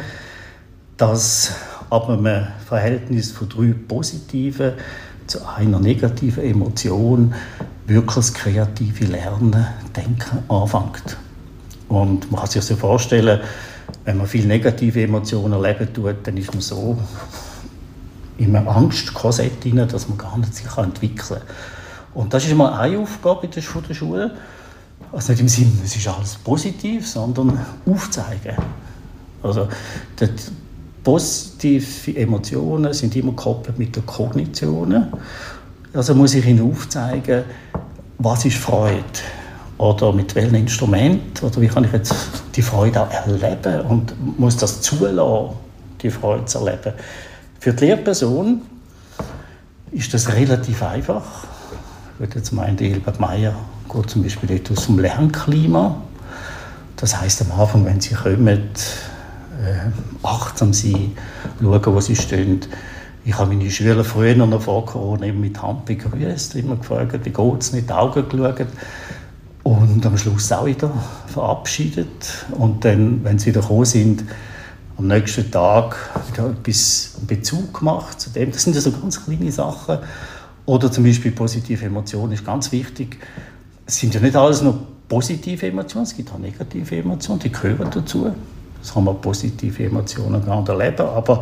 dass 0.97 1.53
ab 1.89 2.09
einem 2.09 2.47
Verhältnis 2.67 3.31
von 3.31 3.49
drei 3.49 3.73
positiven 3.87 4.73
zu 5.27 5.45
einer 5.47 5.79
negativen 5.79 6.43
Emotion 6.43 7.33
wirklich 7.85 8.15
das 8.15 8.33
kreative 8.33 9.05
Lernen, 9.05 9.67
Denken 9.95 10.39
anfängt. 10.49 11.17
Und 11.89 12.31
man 12.31 12.41
kann 12.41 12.49
sich 12.49 12.63
so 12.63 12.75
vorstellen, 12.75 13.39
wenn 14.03 14.17
man 14.17 14.27
viele 14.27 14.47
negative 14.47 15.03
Emotionen 15.03 15.53
erleben 15.53 15.93
tut, 15.93 16.15
dann 16.23 16.37
ist 16.37 16.53
man 16.53 16.61
so 16.61 16.97
in 18.37 18.55
einem 18.55 18.67
Angstkorsett 18.67 19.63
drin, 19.63 19.87
dass 19.87 20.07
man 20.07 20.17
gar 20.17 20.37
nicht 20.37 20.53
sich 20.53 20.77
entwickeln 20.77 21.39
kann. 21.39 21.41
Und 22.13 22.33
das 22.33 22.45
ist 22.45 22.55
mal 22.55 22.73
eine 22.73 22.99
Aufgabe 22.99 23.47
der 23.47 23.61
Schule. 23.61 24.31
Also 25.11 25.31
nicht 25.31 25.41
im 25.41 25.47
Sinne, 25.47 25.71
es 25.83 25.95
ist 25.95 26.07
alles 26.07 26.35
positiv, 26.35 27.07
sondern 27.07 27.59
aufzeigen. 27.85 28.57
Also 29.41 29.67
die 30.19 30.27
positive 31.07 32.17
Emotionen 32.17 32.91
sind 32.91 33.15
immer 33.15 33.31
gekoppelt 33.31 33.79
mit 33.79 33.95
den 33.95 34.05
Kognitionen. 34.05 35.07
Also 35.93 36.13
muss 36.13 36.33
ich 36.33 36.45
ihnen 36.45 36.69
aufzeigen, 36.69 37.45
was 38.17 38.43
ist 38.43 38.57
Freude 38.57 39.01
oder 39.77 40.11
mit 40.11 40.35
welchem 40.35 40.55
Instrument 40.55 41.41
oder 41.41 41.61
wie 41.61 41.69
kann 41.69 41.85
ich 41.85 41.93
jetzt 41.93 42.13
die 42.53 42.61
Freude 42.61 43.03
auch 43.03 43.09
erleben 43.09 43.85
und 43.87 44.37
muss 44.37 44.57
das 44.57 44.81
zulassen, 44.81 45.55
die 46.01 46.09
Freude 46.09 46.43
zu 46.43 46.57
erleben. 46.57 46.91
Für 47.61 47.71
die 47.71 47.85
Lehrperson 47.85 48.63
ist 49.93 50.13
das 50.13 50.33
relativ 50.33 50.83
einfach. 50.83 51.23
Ich 52.15 52.19
würde 52.19 52.35
jetzt 52.35 52.51
meinen, 52.51 52.77
Hilbert 52.77 53.21
Meier 53.21 53.55
geht 53.93 54.09
zum 54.09 54.23
Beispiel 54.23 54.51
etwas 54.51 54.83
zum 54.83 54.99
Lernklima. 54.99 56.01
Das 56.97 57.17
heißt 57.21 57.43
am 57.43 57.57
Anfang, 57.57 57.85
wenn 57.85 58.01
sie 58.01 58.13
kommen, 58.13 58.61
achtsam 60.23 60.73
sein, 60.73 61.13
schauen, 61.61 61.85
wo 61.85 61.99
sie 61.99 62.15
stehen. 62.15 62.61
Ich 63.25 63.37
habe 63.37 63.53
meine 63.53 63.69
Schüler 63.69 64.03
früher 64.03 64.35
noch 64.35 64.61
vor 64.61 64.85
Corona 64.85 65.31
mit 65.33 65.61
Hand 65.61 65.85
begrüßt, 65.85 66.55
immer 66.55 66.77
gefragt, 66.77 67.19
wie 67.25 67.29
geht 67.29 67.61
es, 67.61 67.73
nicht 67.73 67.89
die 67.89 67.93
Augen 67.93 68.29
geschaut 68.29 68.67
und 69.63 70.05
am 70.05 70.17
Schluss 70.17 70.49
auch 70.53 70.65
wieder 70.65 70.91
verabschiedet. 71.27 72.45
Und 72.51 72.85
dann, 72.85 73.23
wenn 73.25 73.37
sie 73.37 73.47
wieder 73.47 73.59
gekommen 73.59 73.83
sind, 73.83 74.23
am 74.97 75.07
nächsten 75.07 75.51
Tag 75.51 75.97
wieder 76.31 76.51
etwas 76.51 77.17
Bezug 77.27 77.79
gemacht 77.79 78.19
zu 78.19 78.29
dem. 78.29 78.51
Das 78.51 78.63
sind 78.63 78.75
ja 78.75 78.81
so 78.81 78.91
ganz 78.91 79.23
kleine 79.23 79.51
Sachen. 79.51 79.99
Oder 80.65 80.91
zum 80.91 81.03
Beispiel 81.03 81.31
positive 81.31 81.85
Emotionen 81.85 82.31
ist 82.31 82.45
ganz 82.45 82.71
wichtig. 82.71 83.17
Es 83.85 83.97
sind 83.97 84.13
ja 84.13 84.21
nicht 84.21 84.35
alles 84.35 84.61
nur 84.61 84.79
positive 85.07 85.67
Emotionen, 85.67 86.03
es 86.03 86.15
gibt 86.15 86.31
auch 86.31 86.39
negative 86.39 86.97
Emotionen, 86.97 87.39
die 87.39 87.51
gehören 87.51 87.89
dazu. 87.91 88.31
Das 88.87 88.93
kann 88.93 89.03
man 89.03 89.19
positive 89.19 89.83
Emotionen 89.83 90.45
nicht 90.45 90.69
erleben. 90.69 91.07
Aber 91.07 91.41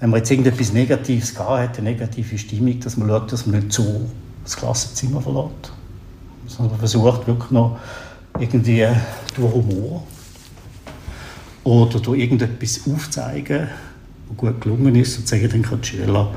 wenn 0.00 0.10
man 0.10 0.18
jetzt 0.18 0.32
irgendetwas 0.32 0.72
Negatives 0.72 1.32
gehabt 1.32 1.60
hat, 1.60 1.78
eine 1.78 1.90
negative 1.90 2.36
Stimmung, 2.36 2.80
dass 2.80 2.96
man 2.96 3.08
schaut, 3.08 3.30
dass 3.30 3.46
man 3.46 3.60
nicht 3.60 3.72
so 3.72 4.00
das 4.42 4.56
Klassenzimmer 4.56 5.20
verlässt 5.20 5.72
sondern 6.48 6.76
versucht 6.76 7.24
wirklich 7.28 7.50
noch 7.52 7.78
irgendwie 8.36 8.84
durch 9.36 9.52
Humor 9.52 10.02
oder 11.62 12.00
durch 12.00 12.18
irgendetwas 12.18 12.80
aufzeigen, 12.92 13.68
was 14.28 14.36
gut 14.36 14.60
gelungen 14.60 14.96
ist, 14.96 15.14
sozusagen 15.14 15.48
dann 15.48 15.62
kann 15.62 15.80
die 15.82 15.88
Schüler 15.88 16.34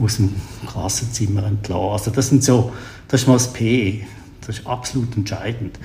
aus 0.00 0.16
dem 0.18 0.32
Klassenzimmer 0.70 1.44
entlassen. 1.44 1.90
Also 1.90 2.10
das, 2.12 2.28
sind 2.28 2.44
so, 2.44 2.72
das 3.08 3.22
ist 3.22 3.26
mal 3.26 3.34
das 3.34 3.52
P, 3.52 4.06
das 4.46 4.58
ist 4.58 4.66
absolut 4.66 5.16
entscheidend. 5.16 5.76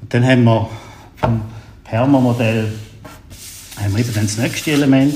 Und 0.00 0.14
dann 0.14 0.24
haben 0.24 0.44
wir 0.44 0.68
vom 1.16 1.42
Hermer-Modell 1.84 2.72
haben 3.80 3.96
wir 3.96 4.04
dann 4.04 4.26
das 4.26 4.38
nächste 4.38 4.72
Element, 4.72 5.14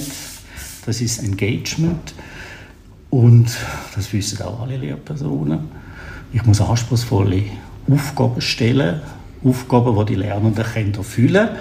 das 0.86 1.00
ist 1.00 1.22
Engagement. 1.22 2.14
Und 3.10 3.54
das 3.94 4.12
wissen 4.12 4.40
auch 4.42 4.62
alle 4.62 4.78
Lehrpersonen. 4.78 5.68
Ich 6.32 6.44
muss 6.44 6.62
anspruchsvolle 6.62 7.42
Aufgaben 7.90 8.40
stellen, 8.40 9.02
Aufgaben, 9.44 9.94
die 9.98 10.14
die 10.14 10.20
Lernenden 10.20 10.64
können 10.64 10.94
erfüllen 10.94 11.48
können. 11.48 11.58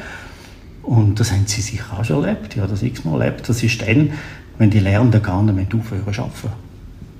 Und 0.83 1.19
das 1.19 1.31
haben 1.31 1.45
sie 1.47 1.61
sicher 1.61 1.99
auch 1.99 2.05
schon 2.05 2.23
erlebt, 2.23 2.55
habe 2.55 2.69
das 2.69 2.81
x-mal 2.81 3.21
erlebt. 3.21 3.49
Das 3.49 3.61
ist 3.61 3.81
dann, 3.81 4.11
wenn 4.57 4.69
die 4.69 4.79
Lernenden 4.79 5.21
gar 5.21 5.43
nicht 5.43 5.55
mehr 5.55 5.79
aufhören 5.79 6.13
zu 6.13 6.21
arbeiten. 6.21 6.53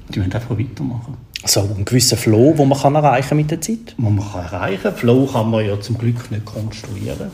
Die 0.09 0.19
müssen 0.19 0.33
einfach 0.33 0.57
weitermachen. 0.57 1.17
So 1.43 1.61
einen 1.61 1.85
gewissen 1.85 2.17
Flow, 2.17 2.53
den 2.53 2.69
man 2.69 2.79
kann 2.79 2.95
erreichen 2.95 3.35
mit 3.35 3.51
der 3.51 3.59
Zeit? 3.61 3.97
Den 3.97 4.15
man 4.15 4.31
kann 4.31 4.45
erreichen 4.45 4.93
Flow 4.93 5.25
kann 5.25 5.49
man 5.49 5.65
ja 5.65 5.79
zum 5.79 5.97
Glück 5.97 6.31
nicht 6.31 6.45
konstruieren. 6.45 7.31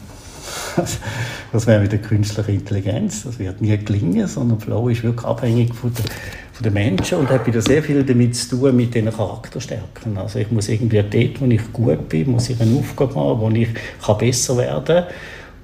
Das 1.51 1.65
wäre 1.65 1.81
mit 1.81 1.91
der 1.91 2.00
künstlichen 2.00 2.55
Intelligenz. 2.55 3.24
Das 3.24 3.39
wird 3.39 3.62
nie 3.62 3.77
gelingen, 3.77 4.27
sondern 4.27 4.60
Flow 4.60 4.89
ist 4.89 5.03
wirklich 5.03 5.25
abhängig 5.25 5.74
von 5.74 5.93
der, 5.93 6.05
von 6.53 6.63
den 6.63 6.74
Menschen 6.74 7.19
und 7.19 7.29
hat 7.29 7.48
wieder 7.48 7.62
sehr 7.62 7.81
viel 7.81 8.03
damit 8.03 8.36
zu 8.36 8.57
tun 8.57 8.75
mit 8.75 8.93
diesen 8.93 9.12
Charakterstärken. 9.12 10.17
Also 10.17 10.39
ich 10.39 10.51
muss 10.51 10.69
irgendwie 10.69 11.01
dort, 11.01 11.41
wo 11.41 11.46
ich 11.46 11.74
gut 11.74 12.10
bin, 12.10 12.31
muss 12.31 12.50
ich 12.50 12.60
eine 12.62 12.77
Aufgabe 12.77 13.15
haben, 13.15 13.39
wo 13.39 13.50
ich 13.50 13.69
kann 14.03 14.17
besser 14.17 14.57
werden 14.57 14.86
kann 14.86 15.05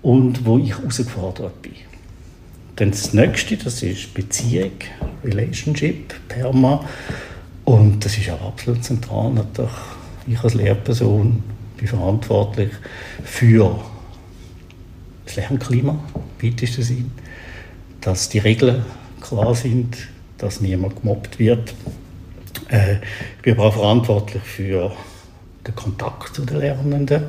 und 0.01 0.45
wo 0.45 0.57
ich 0.57 0.77
herausgefordert 0.77 1.61
bin. 1.61 1.73
Dann 2.75 2.91
das 2.91 3.13
Nächste, 3.13 3.57
das 3.57 3.83
ist 3.83 4.13
Beziehung, 4.13 4.71
Relationship, 5.23 6.13
Perma. 6.27 6.83
Und 7.65 8.03
das 8.03 8.17
ist 8.17 8.29
auch 8.31 8.47
absolut 8.47 8.83
zentral. 8.83 9.31
Natürlich, 9.31 9.71
ich 10.27 10.43
als 10.43 10.53
Lehrperson 10.55 11.43
bin 11.77 11.87
verantwortlich 11.87 12.71
für 13.23 13.79
das 15.25 15.35
Lernklima, 15.35 15.97
im 16.41 16.51
weitesten 16.51 16.83
Sinn, 16.83 17.11
dass 18.01 18.29
die 18.29 18.39
Regeln 18.39 18.83
klar 19.21 19.55
sind, 19.55 19.97
dass 20.37 20.61
niemand 20.61 21.01
gemobbt 21.01 21.39
wird. 21.39 21.73
Äh, 22.69 22.95
ich 23.37 23.41
bin 23.43 23.53
aber 23.53 23.65
auch 23.65 23.73
verantwortlich 23.73 24.43
für 24.43 24.91
den 25.65 25.75
Kontakt 25.75 26.35
zu 26.35 26.43
den 26.43 26.59
Lernenden. 26.59 27.23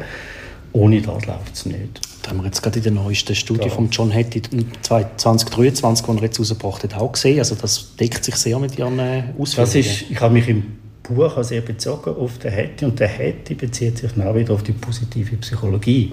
Ohne 0.73 1.01
das 1.01 1.27
läuft 1.27 1.55
es 1.55 1.67
nicht. 1.67 2.01
Das 2.21 2.31
haben 2.31 2.39
wir 2.39 2.47
jetzt 2.47 2.63
gerade 2.63 2.79
in 2.79 2.83
der 2.83 2.93
neuesten 2.93 3.35
Studie 3.35 3.69
ja. 3.69 3.71
von 3.71 3.91
John 3.91 4.13
Hattie 4.13 4.43
2023, 4.83 5.55
die 5.55 5.61
er 5.61 6.25
jetzt 6.25 6.41
rausgebracht 6.41 6.83
hat, 6.83 6.95
auch 6.95 7.13
gesehen. 7.13 7.39
Also 7.39 7.55
das 7.55 7.95
deckt 7.97 8.25
sich 8.25 8.35
sehr 8.35 8.59
mit 8.59 8.77
Ihren 8.79 8.99
äh, 8.99 9.25
Ausführungen. 9.39 9.73
Das 9.73 9.75
ist, 9.75 10.11
ich 10.11 10.21
habe 10.21 10.35
mich 10.35 10.49
im 10.49 10.65
Buch 11.05 11.43
sehr 11.45 11.61
bezogen 11.61 12.17
auf 12.17 12.39
den 12.39 12.51
Hattie 12.51 12.87
und 12.87 12.99
der 12.99 13.09
Hattie 13.09 13.55
bezieht 13.55 13.99
sich 13.99 14.11
auch 14.19 14.35
wieder 14.35 14.55
auf 14.55 14.63
die 14.63 14.73
positive 14.73 15.37
Psychologie. 15.37 16.13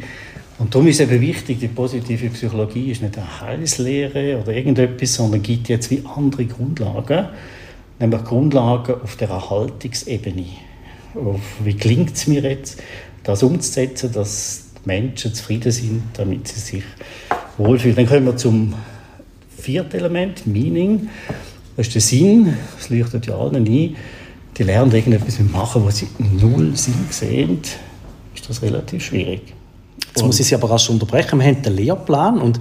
Und 0.62 0.76
darum 0.76 0.88
ist 0.88 1.00
eben 1.00 1.20
wichtig, 1.20 1.60
die 1.60 1.68
positive 1.70 2.30
Psychologie 2.30 2.92
ist 2.92 3.02
nicht 3.02 3.18
eine 3.18 3.42
Heilslehre 3.42 4.40
oder 4.40 4.54
irgendetwas, 4.54 5.16
sondern 5.16 5.42
gibt 5.42 5.70
jetzt 5.70 5.90
wie 5.90 6.04
andere 6.16 6.46
Grundlagen, 6.46 7.30
nämlich 8.00 8.24
Grundlagen 8.24 9.02
auf 9.02 9.16
der 9.16 9.30
Erhaltungsebene. 9.30 10.46
Auf, 11.16 11.42
wie 11.64 11.74
gelingt 11.74 12.14
es 12.14 12.28
mir 12.28 12.44
jetzt, 12.44 12.80
das 13.24 13.42
umzusetzen, 13.42 14.12
dass 14.12 14.66
die 14.76 14.88
Menschen 14.88 15.34
zufrieden 15.34 15.72
sind, 15.72 16.04
damit 16.14 16.48
sie 16.48 16.60
sich 16.60 16.84
wohlfühlen. 17.58 17.96
Dann 17.96 18.06
kommen 18.06 18.26
wir 18.28 18.38
zum 18.38 18.76
vierten 19.58 19.98
Element, 19.98 20.46
Meaning. 20.46 21.10
Das 21.76 21.88
ist 21.88 21.96
der 21.96 22.02
Sinn, 22.04 22.56
das 22.78 22.92
leuchtet 22.92 23.26
ja 23.26 23.36
allen 23.36 23.56
ein. 23.56 23.66
Die 23.66 24.64
lernen 24.64 24.92
irgendetwas 24.92 25.40
machen, 25.40 25.84
was 25.86 25.98
sie 25.98 26.08
null 26.20 26.78
Sinn 26.78 27.08
sehen, 27.10 27.62
ist 28.36 28.48
das 28.48 28.62
relativ 28.62 29.04
schwierig. 29.04 29.56
Jetzt 30.16 30.26
muss 30.26 30.40
ich 30.40 30.48
Sie 30.48 30.56
aber 30.56 30.70
rasch 30.70 30.90
unterbrechen. 30.90 31.40
Wir 31.40 31.48
haben 31.48 31.62
den 31.62 31.76
Lehrplan 31.76 32.40
und 32.40 32.60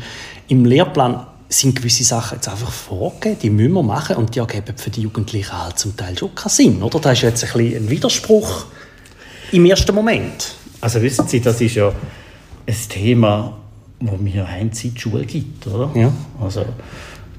im 0.48 0.64
Lehrplan 0.64 1.26
sind 1.48 1.74
gewisse 1.74 2.04
Sachen 2.04 2.36
jetzt 2.36 2.48
einfach 2.48 2.70
vorgegeben, 2.70 3.38
die 3.42 3.50
müssen 3.50 3.72
wir 3.72 3.82
machen 3.82 4.16
und 4.16 4.34
die 4.34 4.38
ergeben 4.38 4.76
für 4.76 4.90
die 4.90 5.02
Jugendlichen 5.02 5.52
halt 5.52 5.78
zum 5.78 5.96
Teil 5.96 6.16
schon 6.16 6.32
keinen 6.34 6.50
Sinn, 6.50 6.82
oder? 6.82 7.00
Das 7.00 7.14
ist 7.14 7.22
jetzt 7.22 7.44
ein, 7.44 7.52
bisschen 7.52 7.84
ein 7.84 7.90
Widerspruch 7.90 8.66
im 9.50 9.64
ersten 9.66 9.94
Moment. 9.94 10.54
Also 10.80 11.02
wissen 11.02 11.26
Sie, 11.26 11.40
das 11.40 11.60
ist 11.60 11.74
ja 11.74 11.88
ein 11.88 12.76
Thema, 12.88 13.58
wo 13.98 14.16
mir 14.16 14.46
ein 14.46 14.72
Zeit 14.72 15.00
Schule 15.00 15.26
gibt, 15.26 15.66
oder? 15.66 15.90
Ja. 15.94 16.12
Also 16.40 16.64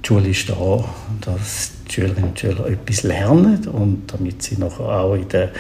die 0.03 0.08
Schule 0.08 0.30
ist 0.30 0.50
da, 0.50 0.84
dass 1.22 1.72
die 1.88 1.94
Schülerinnen 1.94 2.32
und 2.32 2.39
Schüler 2.39 2.68
etwas 2.68 3.03
lernen 3.03 3.65
und 3.68 4.12
damit 4.12 4.44
sie 4.44 4.58
nachher 4.58 4.89
auch 4.89 5.15
in 5.15 5.30
der 5.30 5.51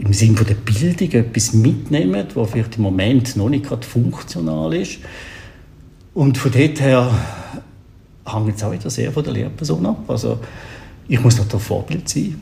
im 0.00 0.12
Sinne 0.12 0.44
der 0.44 0.54
Bildung 0.54 1.10
etwas 1.12 1.52
mitnehmen, 1.52 2.26
was 2.34 2.50
vielleicht 2.50 2.76
im 2.76 2.82
Moment 2.82 3.36
noch 3.36 3.48
nicht 3.48 3.66
gerade 3.66 3.86
funktional 3.86 4.72
ist. 4.74 4.98
Und 6.14 6.38
von 6.38 6.50
dort 6.52 6.80
her 6.80 7.12
hängt 8.26 8.56
es 8.56 8.62
auch 8.62 8.72
wieder 8.72 8.88
sehr 8.88 9.12
von 9.12 9.22
der 9.22 9.32
Lehrperson 9.34 9.84
ab. 9.86 10.04
Also 10.08 10.38
ich 11.06 11.20
muss 11.20 11.38
natürlich 11.38 11.64
Vorbild 11.64 12.08
sein. 12.08 12.40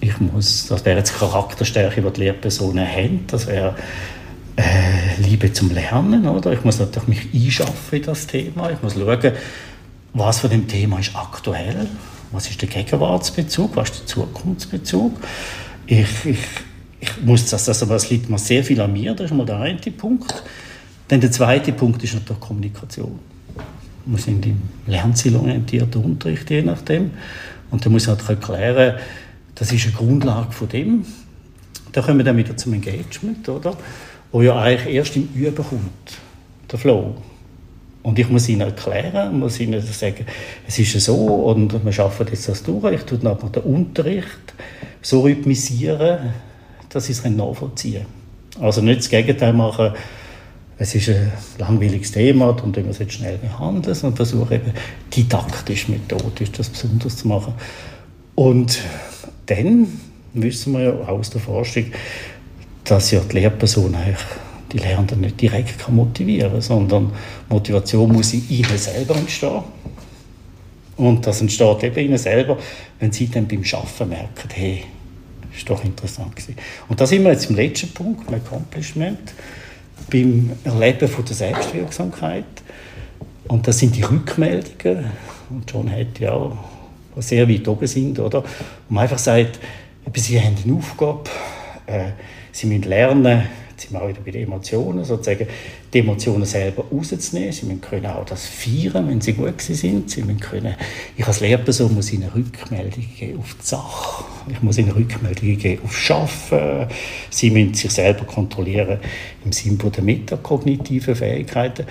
Ich 0.00 0.18
muss, 0.20 0.66
das 0.68 0.84
wäre 0.84 0.98
jetzt 0.98 1.18
Charakterstärke, 1.18 2.00
die 2.00 2.10
die 2.10 2.20
Lehrpersonen 2.20 2.86
haben. 2.86 3.24
Das 3.26 3.46
wäre 3.46 3.74
äh, 4.56 5.20
Liebe 5.20 5.52
zum 5.52 5.72
Lernen. 5.72 6.26
Oder? 6.26 6.52
Ich 6.52 6.64
muss 6.64 6.78
natürlich 6.78 7.08
mich 7.08 7.34
einschaffen 7.34 7.98
in 7.98 8.02
das 8.04 8.26
Thema. 8.26 8.70
Ich 8.70 8.82
muss 8.82 8.94
schauen, 8.94 9.32
was 10.14 10.40
von 10.40 10.50
dem 10.50 10.68
Thema 10.68 11.00
ist 11.00 11.14
aktuell. 11.14 11.86
Was 12.32 12.48
ist 12.48 12.62
der 12.62 12.68
Gegenwartsbezug? 12.68 13.76
Was 13.76 13.90
ist 13.90 14.00
der 14.00 14.06
Zukunftsbezug? 14.06 15.12
Ich, 15.90 16.24
ich, 16.24 16.38
ich 17.00 17.22
muss 17.24 17.46
das, 17.46 17.68
also 17.68 17.92
es 17.92 18.10
liegt 18.10 18.30
mir 18.30 18.38
sehr 18.38 18.62
viel 18.62 18.80
an 18.80 18.92
mir, 18.92 19.12
das 19.14 19.30
ist 19.30 19.36
mal 19.36 19.44
der 19.44 19.58
eine 19.58 19.78
Punkt. 19.78 20.42
Dann 21.08 21.20
der 21.20 21.32
zweite 21.32 21.72
Punkt 21.72 22.02
ist 22.04 22.14
natürlich 22.14 22.40
Kommunikation. 22.40 23.18
Wir 24.06 24.18
sind 24.18 24.46
im 24.46 24.62
lernzielorientierten 24.86 26.02
Unterricht, 26.02 26.48
je 26.48 26.62
nachdem. 26.62 27.10
Und 27.70 27.84
da 27.84 27.90
muss 27.90 28.04
ich 28.04 28.08
halt 28.08 28.28
erklären, 28.28 28.98
das 29.56 29.72
ist 29.72 29.84
eine 29.84 29.92
Grundlage 29.94 30.52
von 30.52 30.68
dem. 30.68 31.04
Da 31.92 32.02
kommen 32.02 32.18
wir 32.18 32.24
dann 32.24 32.36
wieder 32.36 32.56
zum 32.56 32.72
Engagement, 32.74 33.48
oder? 33.48 33.76
Wo 34.30 34.42
ja 34.42 34.60
eigentlich 34.60 34.94
erst 34.94 35.16
im 35.16 35.28
Üben 35.34 35.56
kommt, 35.56 36.18
der 36.70 36.78
Flow. 36.78 37.16
Und 38.02 38.18
ich 38.18 38.28
muss 38.28 38.48
ihnen 38.48 38.62
erklären, 38.62 39.40
muss 39.40 39.58
ihnen 39.58 39.82
sagen, 39.82 40.24
es 40.66 40.78
ist 40.78 40.98
so 41.00 41.16
und 41.16 41.84
wir 41.84 41.92
schaffen 41.92 42.26
jetzt 42.30 42.48
das 42.48 42.62
durch. 42.62 42.94
Ich 42.94 43.02
tue 43.02 43.18
dann 43.18 43.32
aber 43.32 43.48
den 43.48 43.64
Unterricht 43.64 44.54
so 45.02 45.20
rhythmisieren, 45.20 46.30
dass 46.88 47.06
sie 47.06 47.12
es 47.12 47.24
nachvollziehen 47.24 48.04
können. 48.54 48.64
Also 48.64 48.82
nicht 48.82 49.00
das 49.00 49.08
Gegenteil 49.08 49.52
machen, 49.52 49.92
es 50.78 50.94
ist 50.94 51.10
ein 51.10 51.30
langweiliges 51.58 52.10
Thema, 52.10 52.48
und 52.48 52.74
wir 52.74 52.86
es 52.86 52.98
jetzt 52.98 53.12
schnell 53.12 53.36
behandeln, 53.36 53.94
sondern 53.94 54.16
versuche 54.16 54.54
eben 54.54 54.72
didaktisch, 55.14 55.88
methodisch 55.88 56.52
das 56.52 56.70
besonders 56.70 57.18
zu 57.18 57.28
machen. 57.28 57.52
Und 58.34 58.80
dann 59.44 59.88
wissen 60.32 60.72
wir 60.72 60.80
ja 60.80 60.90
aus 60.92 61.28
der 61.28 61.42
Forschung, 61.42 61.84
dass 62.84 63.10
ja 63.10 63.20
die 63.20 63.34
Lehrperson 63.34 63.94
die 64.72 64.78
Lernenden 64.78 65.20
nicht 65.20 65.40
direkt 65.40 65.86
motivieren 65.90 66.52
kann, 66.52 66.60
sondern 66.62 67.12
Motivation 67.50 68.10
muss 68.12 68.32
in 68.32 68.48
ihnen 68.48 68.78
selber 68.78 69.16
entstehen. 69.16 69.62
Und 71.00 71.26
das 71.26 71.40
entsteht 71.40 71.82
eben 71.82 71.98
ihnen 71.98 72.18
selber, 72.18 72.58
wenn 72.98 73.10
sie 73.10 73.28
dann 73.28 73.48
beim 73.48 73.62
Arbeiten 73.72 74.08
merken, 74.10 74.48
hey, 74.52 74.84
das 75.50 75.66
war 75.66 75.76
doch 75.76 75.84
interessant. 75.84 76.36
Gewesen. 76.36 76.56
Und 76.88 77.00
da 77.00 77.06
sind 77.06 77.24
wir 77.24 77.32
jetzt 77.32 77.48
im 77.48 77.56
letzten 77.56 77.88
Punkt, 77.88 78.26
beim 78.26 78.34
Accomplishment, 78.34 79.32
beim 80.10 80.50
Erleben 80.62 81.08
von 81.08 81.24
der 81.24 81.34
Selbstwirksamkeit. 81.34 82.44
Und 83.48 83.66
das 83.66 83.78
sind 83.78 83.96
die 83.96 84.02
Rückmeldungen. 84.02 85.06
Und 85.48 85.70
John 85.72 85.90
hat 85.90 86.20
ja 86.20 86.32
auch 86.32 86.58
sehr 87.16 87.48
weit 87.48 87.66
oben 87.66 87.86
sind, 87.86 88.18
oder? 88.18 88.40
Und 88.40 88.50
man 88.90 89.04
einfach 89.04 89.18
sagt, 89.18 89.58
sie 90.14 90.38
haben 90.38 90.56
eine 90.62 90.74
Aufgabe, 90.74 91.24
äh, 91.86 92.10
sie 92.52 92.66
müssen 92.66 92.82
lernen, 92.82 93.44
sind 93.80 93.92
wir 93.92 94.02
auch 94.02 94.08
wieder 94.08 94.20
bei 94.24 94.30
den 94.30 94.44
Emotionen, 94.44 95.04
sozusagen 95.04 95.46
die 95.92 95.98
Emotionen 95.98 96.44
selber 96.44 96.84
rauszunehmen. 96.92 97.52
Sie 97.52 97.66
müssen 97.66 97.80
können 97.80 98.06
auch 98.06 98.24
das 98.24 98.46
feiern, 98.46 99.08
wenn 99.08 99.20
sie 99.20 99.32
gut 99.32 99.60
sind. 99.60 100.10
Sie 100.10 100.22
müssen 100.22 100.40
können, 100.40 100.74
ich 101.16 101.26
als 101.26 101.40
Lehrperson 101.40 101.94
muss 101.94 102.12
ihnen 102.12 102.28
Rückmeldungen 102.28 103.08
geben 103.18 103.38
auf 103.38 103.54
die 103.54 103.66
Sache. 103.66 104.24
Ich 104.50 104.62
muss 104.62 104.78
ihnen 104.78 104.90
Rückmeldungen 104.90 105.58
geben 105.58 105.82
auf 105.84 105.96
Schaffen. 105.96 106.86
Sie 107.30 107.50
müssen 107.50 107.74
sich 107.74 107.90
selber 107.90 108.24
kontrollieren 108.24 108.98
im 109.44 109.52
Sinne 109.52 109.76
der 109.76 110.04
metakognitiven 110.04 111.14
Fähigkeiten. 111.14 111.86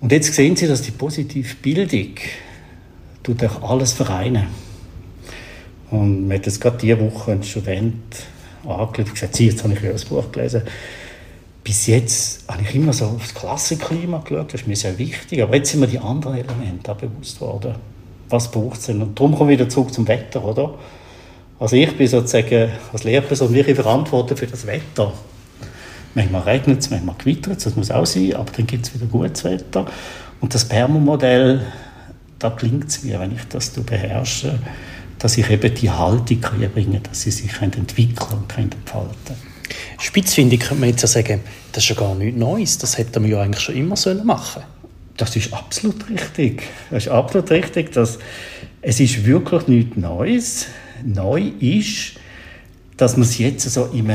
Und 0.00 0.12
jetzt 0.12 0.32
sehen 0.34 0.56
Sie, 0.56 0.66
dass 0.66 0.82
die 0.82 0.92
positive 0.92 1.54
Bildung 1.56 2.14
tut 3.22 3.44
auch 3.44 3.70
alles 3.70 3.92
vereinen. 3.92 4.46
Und 5.90 6.28
mir 6.28 6.34
hat 6.34 6.46
jetzt 6.46 6.60
gerade 6.60 6.78
diese 6.78 7.00
Woche 7.00 7.32
ein 7.32 7.42
Student 7.42 7.96
angelegt 8.64 8.98
und 8.98 9.14
gesagt, 9.14 9.40
jetzt 9.40 9.62
habe 9.64 9.74
ich 9.74 9.80
das 9.80 10.04
Buch 10.04 10.30
gelesen 10.30 10.62
bis 11.62 11.86
jetzt 11.86 12.48
habe 12.48 12.62
ich 12.62 12.74
immer 12.74 12.92
so 12.92 13.06
auf 13.06 13.22
das 13.22 13.34
Klassenklima 13.34 14.18
geschaut, 14.18 14.52
das 14.52 14.62
ist 14.62 14.66
mir 14.66 14.76
sehr 14.76 14.98
wichtig, 14.98 15.42
aber 15.42 15.56
jetzt 15.56 15.70
sind 15.70 15.80
mir 15.80 15.86
die 15.86 15.98
anderen 15.98 16.36
Elemente 16.36 16.90
auch 16.90 16.96
bewusst 16.96 17.40
worden. 17.40 17.74
Was 18.28 18.50
braucht 18.50 18.78
es 18.78 18.86
denn? 18.86 19.02
Und 19.02 19.18
darum 19.18 19.36
komme 19.36 19.52
ich 19.52 19.58
wieder 19.58 19.68
zurück 19.68 19.92
zum 19.92 20.06
Wetter, 20.08 20.42
oder? 20.44 20.74
Also 21.58 21.76
ich 21.76 21.94
bin 21.96 22.06
sozusagen 22.06 22.70
als 22.92 23.04
Lehrperson 23.04 23.52
wirklich 23.52 23.76
verantwortlich 23.76 24.38
für 24.38 24.46
das 24.46 24.66
Wetter. 24.66 25.12
Manchmal 26.14 26.42
regnet 26.42 26.80
es, 26.80 26.90
manchmal 26.90 27.16
gewittert 27.18 27.58
es, 27.58 27.64
das 27.64 27.76
muss 27.76 27.90
auch 27.90 28.06
sein, 28.06 28.34
aber 28.34 28.50
dann 28.56 28.66
gibt 28.66 28.86
es 28.86 28.94
wieder 28.94 29.06
gutes 29.06 29.44
Wetter. 29.44 29.84
Und 30.40 30.54
das 30.54 30.64
Permomodell, 30.64 31.66
da 32.38 32.50
klingt 32.50 32.88
es 32.88 33.02
mir, 33.04 33.20
wenn 33.20 33.32
ich 33.32 33.44
das 33.48 33.70
beherrsche, 33.70 34.58
dass 35.18 35.36
ich 35.36 35.50
eben 35.50 35.74
die 35.74 35.90
Haltung 35.90 36.40
bringe, 36.72 37.00
dass 37.00 37.22
sie 37.22 37.30
sich 37.30 37.52
entwickeln 37.60 38.38
und 38.40 38.58
entfalten 38.58 38.80
können. 39.26 39.49
Spitzfindig 40.00 40.60
könnte 40.60 40.80
man 40.80 40.88
jetzt 40.88 41.02
ja 41.02 41.08
sagen, 41.08 41.40
das 41.72 41.84
ist 41.84 41.90
ja 41.90 41.96
gar 41.96 42.14
nichts 42.14 42.38
Neues, 42.38 42.78
das 42.78 42.96
hätten 42.96 43.22
wir 43.22 43.30
ja 43.30 43.42
eigentlich 43.42 43.62
schon 43.62 43.76
immer 43.76 43.96
machen 44.24 44.62
Das 45.18 45.36
ist 45.36 45.52
absolut 45.52 46.08
richtig. 46.08 46.62
Das 46.90 47.04
ist 47.04 47.12
absolut 47.12 47.50
richtig, 47.50 47.92
dass 47.92 48.18
es 48.80 48.98
ist 48.98 49.26
wirklich 49.26 49.68
nichts 49.68 49.96
Neues. 49.96 50.66
Neu 51.04 51.52
ist, 51.60 52.14
dass 52.96 53.18
man 53.18 53.22
es 53.22 53.36
jetzt 53.38 53.70
so 53.70 53.86
im 53.92 54.10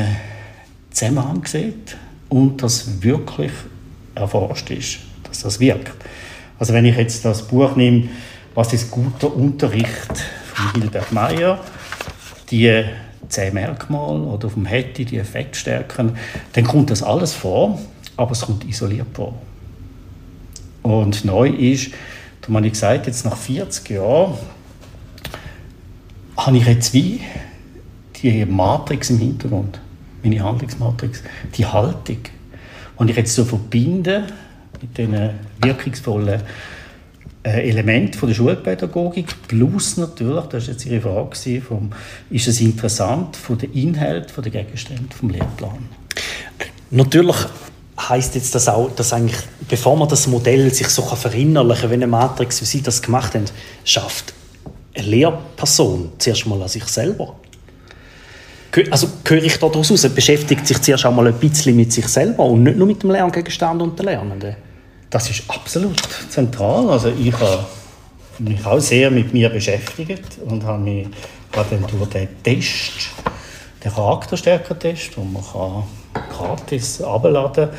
Zusammenhang 0.90 1.46
sieht 1.46 1.96
und 2.30 2.64
das 2.64 3.04
wirklich 3.04 3.52
erforscht 4.16 4.72
ist, 4.72 4.98
dass 5.24 5.42
das 5.42 5.60
wirkt. 5.60 5.94
Also 6.58 6.74
wenn 6.74 6.86
ich 6.86 6.98
jetzt 6.98 7.24
das 7.26 7.48
Buch 7.48 7.76
nehme, 7.76 8.10
was 8.56 8.74
ist 8.74 8.90
guter 8.90 9.36
Unterricht 9.36 10.24
von 10.54 10.82
Hilbert 10.82 11.12
Meyer, 11.12 11.64
die 12.50 12.86
zehn 13.30 13.54
Merkmale 13.54 14.20
oder 14.20 14.48
auf 14.48 14.54
dem 14.54 14.66
Hätte 14.66 15.06
die 15.06 15.18
Effektstärken, 15.18 16.18
dann 16.54 16.64
kommt 16.64 16.90
das 16.90 17.04
alles 17.04 17.34
vor, 17.34 17.80
aber 18.18 18.32
es 18.32 18.42
kommt 18.42 18.66
isoliert 18.66 19.08
vor. 19.14 19.34
Und 20.84 21.26
neu 21.26 21.50
ist, 21.50 21.92
da 22.42 22.54
habe 22.54 22.66
ich 22.66 22.74
gesagt, 22.74 23.08
jetzt 23.08 23.26
nach 23.26 23.38
40 23.38 23.90
Jahren 23.90 24.34
habe 26.38 26.58
ich 26.58 26.66
jetzt 26.66 26.94
wie 26.94 27.22
die 28.22 28.46
Matrix 28.46 29.10
im 29.10 29.18
Hintergrund, 29.18 29.80
meine 30.24 30.44
Handlungsmatrix, 30.44 31.24
die 31.58 31.66
Haltung, 31.66 32.20
die 33.00 33.10
ich 33.10 33.18
jetzt 33.18 33.36
so 33.36 33.46
verbinde 33.46 34.28
mit 34.82 34.98
diesen 34.98 35.32
wirkungsvollen 35.62 36.42
Element 37.46 38.16
von 38.16 38.30
der 38.30 38.36
Schulpädagogik 38.36 39.48
plus 39.48 39.98
natürlich, 39.98 40.46
das 40.46 40.68
war 40.68 40.74
jetzt 40.74 40.86
Ihre 40.86 41.02
Frage, 41.02 41.62
vom, 41.62 41.92
ist 42.30 42.48
es 42.48 42.60
interessant 42.60 43.36
von 43.36 43.58
den 43.58 43.72
Inhalten, 43.74 44.30
von 44.30 44.44
den 44.44 44.52
Gegenständen 44.54 45.12
vom 45.12 45.30
Lehrplan? 45.30 45.90
Natürlich 46.92 47.36
heißt 48.00 48.36
jetzt 48.36 48.56
das 48.56 48.68
auch, 48.68 48.90
dass 48.96 49.14
eigentlich, 49.14 49.38
bevor 49.70 49.96
man 49.96 50.10
das 50.10 50.28
Modell 50.28 50.74
sich 50.74 50.88
so 50.88 51.04
verinnerlichen 51.04 51.82
kann, 51.82 51.90
wie 51.92 51.96
eine 51.96 52.08
Matrix, 52.08 52.62
wie 52.62 52.66
Sie 52.66 52.82
das 52.82 53.02
gemacht 53.02 53.36
haben, 53.36 53.46
schafft 53.84 54.34
eine 54.96 55.08
Lehrperson 55.08 56.12
zuerst 56.18 56.46
mal 56.48 56.62
an 56.62 56.68
sich 56.68 56.86
selber. 56.86 57.36
Also 58.92 59.08
höre 59.26 59.44
ich 59.44 59.58
daraus 59.58 59.92
aus, 59.92 60.10
beschäftigt 60.10 60.68
sich 60.68 60.82
zuerst 60.82 61.06
einmal 61.06 61.28
ein 61.28 61.36
bisschen 61.36 61.76
mit 61.76 61.94
sich 61.94 62.08
selber 62.08 62.44
und 62.44 62.64
nicht 62.64 62.78
nur 62.78 62.88
mit 62.88 63.04
dem 63.04 63.12
Lerngegenstand 63.12 63.82
und 63.82 63.98
den 63.98 64.06
Lernenden? 64.06 64.56
Das 65.10 65.30
ist 65.30 65.44
absolut 65.48 66.02
zentral. 66.30 66.90
Also 66.90 67.10
ich 67.10 67.34
habe 67.34 67.66
mich 68.40 68.66
auch 68.66 68.80
sehr 68.80 69.12
mit 69.12 69.34
mir 69.34 69.50
beschäftigt 69.50 70.40
und 70.46 70.64
habe 70.64 70.82
mich 70.82 71.08
gerade 71.52 71.78
durch 71.78 72.10
den 72.10 72.28
Test, 72.44 73.12
den 73.84 73.94
Charakterstärkentest, 73.94 75.16
den 75.16 75.32
man 75.32 75.44
kann 75.44 75.84
gratis 76.30 77.02
abladen 77.02 77.70
kann, 77.70 77.78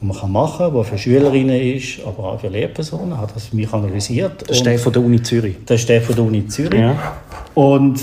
man 0.00 0.32
machen 0.32 0.58
kann, 0.58 0.74
der 0.74 0.84
für 0.84 0.98
Schülerinnen 0.98 1.60
ist, 1.76 2.00
aber 2.04 2.32
auch 2.32 2.40
für 2.40 2.48
Lehrpersonen, 2.48 3.16
hat 3.18 3.34
das 3.34 3.46
für 3.46 3.56
mich 3.56 3.72
analysiert. 3.72 4.42
Das 4.46 4.58
ist 4.58 4.66
der 4.66 4.78
von 4.78 4.92
der 4.92 5.02
Uni 5.02 5.22
Zürich? 5.22 5.56
Das 5.64 5.80
ist 5.80 5.88
der 5.88 6.02
von 6.02 6.14
der 6.14 6.24
Uni 6.24 6.46
Zürich. 6.48 6.80
Ja. 6.80 7.16
Und 7.54 8.00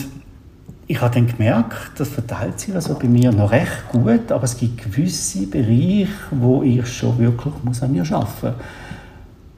ich 0.94 1.02
habe 1.02 1.16
dann 1.16 1.26
gemerkt, 1.26 2.00
das 2.00 2.10
verteilt 2.10 2.60
sich 2.60 2.76
also 2.76 2.94
bei 2.94 3.08
mir 3.08 3.32
noch 3.32 3.50
recht 3.50 3.90
gut, 3.92 4.32
aber 4.32 4.44
es 4.44 4.56
gibt 4.56 4.84
gewisse 4.84 5.48
Bereiche, 5.48 6.08
wo 6.30 6.62
ich 6.62 6.88
schon 6.88 7.18
wirklich 7.18 7.52
muss 7.64 7.82
an 7.82 7.94
mir 7.94 8.04
arbeiten 8.04 8.30
muss. 8.44 8.54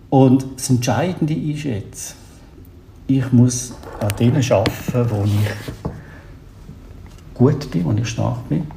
Und 0.09 0.45
das 0.55 0.69
Entscheidende 0.69 1.33
ist 1.33 1.65
jetzt, 1.65 2.15
ich 3.07 3.29
muss 3.33 3.73
an 3.99 4.15
denen 4.17 4.49
arbeiten, 4.49 5.09
wo 5.09 5.25
ich 5.25 5.81
gut 7.33 7.69
bin, 7.69 7.83
wo 7.83 7.91
ich 7.91 8.07
stark 8.07 8.47
bin. 8.47 8.67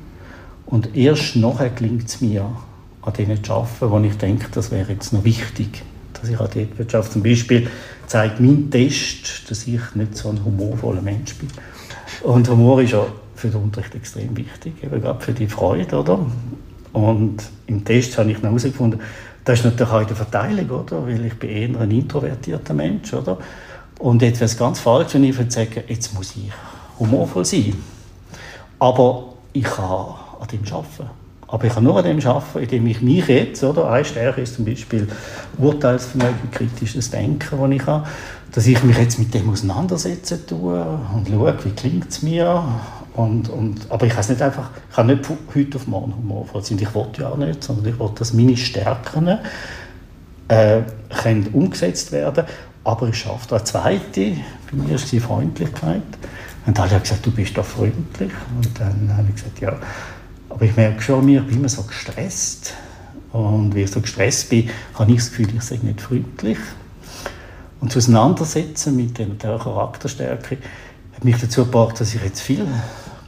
Und 0.67 0.97
erst 0.97 1.37
nachher 1.37 1.71
gelingt 1.71 2.09
es 2.09 2.21
mir, 2.21 2.45
an 3.03 3.13
denen 3.13 3.45
zu 3.45 3.53
arbeiten, 3.53 3.89
wo 3.89 4.01
ich 4.01 4.19
denke, 4.19 4.49
das 4.51 4.73
wäre 4.73 4.95
jetzt 4.95 5.13
noch 5.13 5.23
wichtig, 5.23 5.85
dass 6.15 6.29
ich 6.29 6.41
an 6.41 6.49
dort 6.53 6.93
arbeite. 6.93 7.13
Zum 7.13 7.23
Beispiel 7.23 7.71
zeigt 8.09 8.41
mein 8.41 8.69
Test, 8.69 9.49
dass 9.49 9.65
ich 9.69 9.95
nicht 9.95 10.17
so 10.17 10.31
ein 10.31 10.45
humorvoller 10.45 11.03
Mensch 11.03 11.37
bin. 11.37 11.51
Und 12.23 12.49
Humor 12.49 12.83
ist 12.83 12.93
ja 12.93 13.07
für 13.35 13.49
den 13.49 13.63
Unterricht 13.63 13.95
extrem 13.95 14.37
wichtig, 14.37 14.83
eben 14.83 15.01
gerade 15.01 15.21
für 15.21 15.33
die 15.33 15.47
Freude, 15.47 15.97
oder? 15.97 16.19
Und 16.93 17.37
im 17.67 17.85
Test 17.85 18.19
habe 18.19 18.31
ich 18.31 18.43
herausgefunden, 18.43 19.01
das 19.45 19.61
ist 19.61 19.65
natürlich 19.65 19.93
auch 19.93 20.01
in 20.01 20.07
der 20.09 20.17
Verteilung, 20.17 20.71
oder? 20.71 21.07
Weil 21.07 21.25
ich 21.25 21.35
bin 21.35 21.51
eher 21.51 21.81
ein 21.81 21.91
introvertierter 21.91 22.75
Mensch, 22.75 23.13
oder? 23.15 23.39
Und 23.99 24.23
jetzt 24.23 24.41
wäre 24.41 24.47
es 24.47 24.57
ganz 24.57 24.81
falsch, 24.81 25.15
wenn 25.15 25.25
ich 25.25 25.37
würde 25.37 25.51
sagen, 25.51 25.83
jetzt 25.87 26.15
muss 26.15 26.35
ich 26.37 26.51
humorvoll 26.99 27.45
sein. 27.45 27.75
Aber 28.79 29.35
ich 29.53 29.65
kann 29.65 29.85
an 30.41 30.49
dem 30.53 30.61
arbeiten. 30.71 31.11
Aber 31.47 31.65
ich 31.65 31.73
kann 31.73 31.85
nur 31.85 31.97
an 31.97 32.05
dem 32.05 32.27
arbeiten, 32.27 32.59
indem 32.59 32.87
ich 32.89 33.01
mich 33.01 33.27
jetzt, 33.27 33.65
oder? 33.65 33.91
Eine 33.91 34.05
Stärke 34.05 34.43
ist 34.43 34.55
zum 34.55 34.65
Beispiel 34.65 35.09
Urteilsvermögen, 35.57 36.51
kritisches 36.51 37.11
Denken, 37.11 37.59
das 37.59 37.71
ich 37.71 37.87
habe 37.87 38.07
dass 38.59 38.67
ich 38.67 38.83
mich 38.83 38.99
jetzt 38.99 39.21
mit 39.21 39.33
dem 39.33 39.51
auseinandersetzen 39.51 40.45
tue 40.45 40.85
und 41.15 41.29
schaue, 41.29 41.57
wie 41.63 41.71
klingt 41.71 42.09
es 42.09 42.23
mir. 42.23 42.65
Und, 43.15 43.49
und, 43.51 43.89
aber 43.89 44.07
ich 44.07 44.13
kann 44.13 44.25
nicht 44.29 44.43
einfach, 44.43 44.71
ich 44.91 44.97
kann 44.97 45.07
nicht 45.07 45.25
von 45.25 45.39
heute 45.55 45.77
auf 45.77 45.87
morgen 45.87 46.13
humorvoll 46.17 46.65
sein. 46.65 46.77
Ich 46.81 46.93
wollte 46.93 47.23
ja 47.23 47.29
auch 47.29 47.37
nicht, 47.37 47.63
sondern 47.63 47.87
ich 47.87 47.97
wollte, 48.01 48.17
dass 48.17 48.33
meine 48.33 48.57
Stärken 48.57 49.39
äh, 50.49 50.81
können 51.23 51.47
umgesetzt 51.53 52.11
werden 52.11 52.47
aber 52.83 53.09
ich 53.09 53.19
schaffe 53.19 53.47
da 53.49 53.65
zweite, 53.65 54.33
bei 54.71 54.77
mir 54.77 54.97
ist 54.97 55.13
die 55.13 55.21
Freundlichkeit. 55.21 56.03
Und 56.67 56.81
alle 56.81 56.91
haben 56.91 57.03
gesagt, 57.03 57.25
du 57.27 57.31
bist 57.31 57.57
doch 57.57 57.65
freundlich. 57.65 58.33
Und 58.57 58.81
dann 58.81 59.15
habe 59.17 59.29
ich 59.29 59.37
gesagt, 59.37 59.61
ja. 59.61 59.79
Aber 60.49 60.65
ich 60.65 60.75
merke 60.75 61.01
schon, 61.01 61.29
ich 61.29 61.47
bin 61.47 61.59
immer 61.59 61.69
so 61.69 61.83
gestresst. 61.83 62.75
Und 63.31 63.73
wie 63.77 63.83
ich 63.83 63.91
so 63.93 64.01
gestresst 64.01 64.49
bin, 64.51 64.69
habe 64.95 65.13
ich 65.13 65.19
das 65.19 65.29
Gefühl, 65.29 65.49
ich 65.55 65.63
sei 65.63 65.79
nicht 65.81 66.01
freundlich. 66.01 66.59
Und 67.81 67.91
das 67.95 68.05
Auseinandersetzen 68.05 68.97
mit 68.97 69.19
der 69.19 69.59
Charakterstärke 69.59 70.59
hat 71.15 71.25
mich 71.25 71.41
dazu 71.41 71.65
gebracht, 71.65 72.01
dass 72.01 72.15
ich 72.15 72.23
jetzt 72.23 72.41
viel 72.41 72.67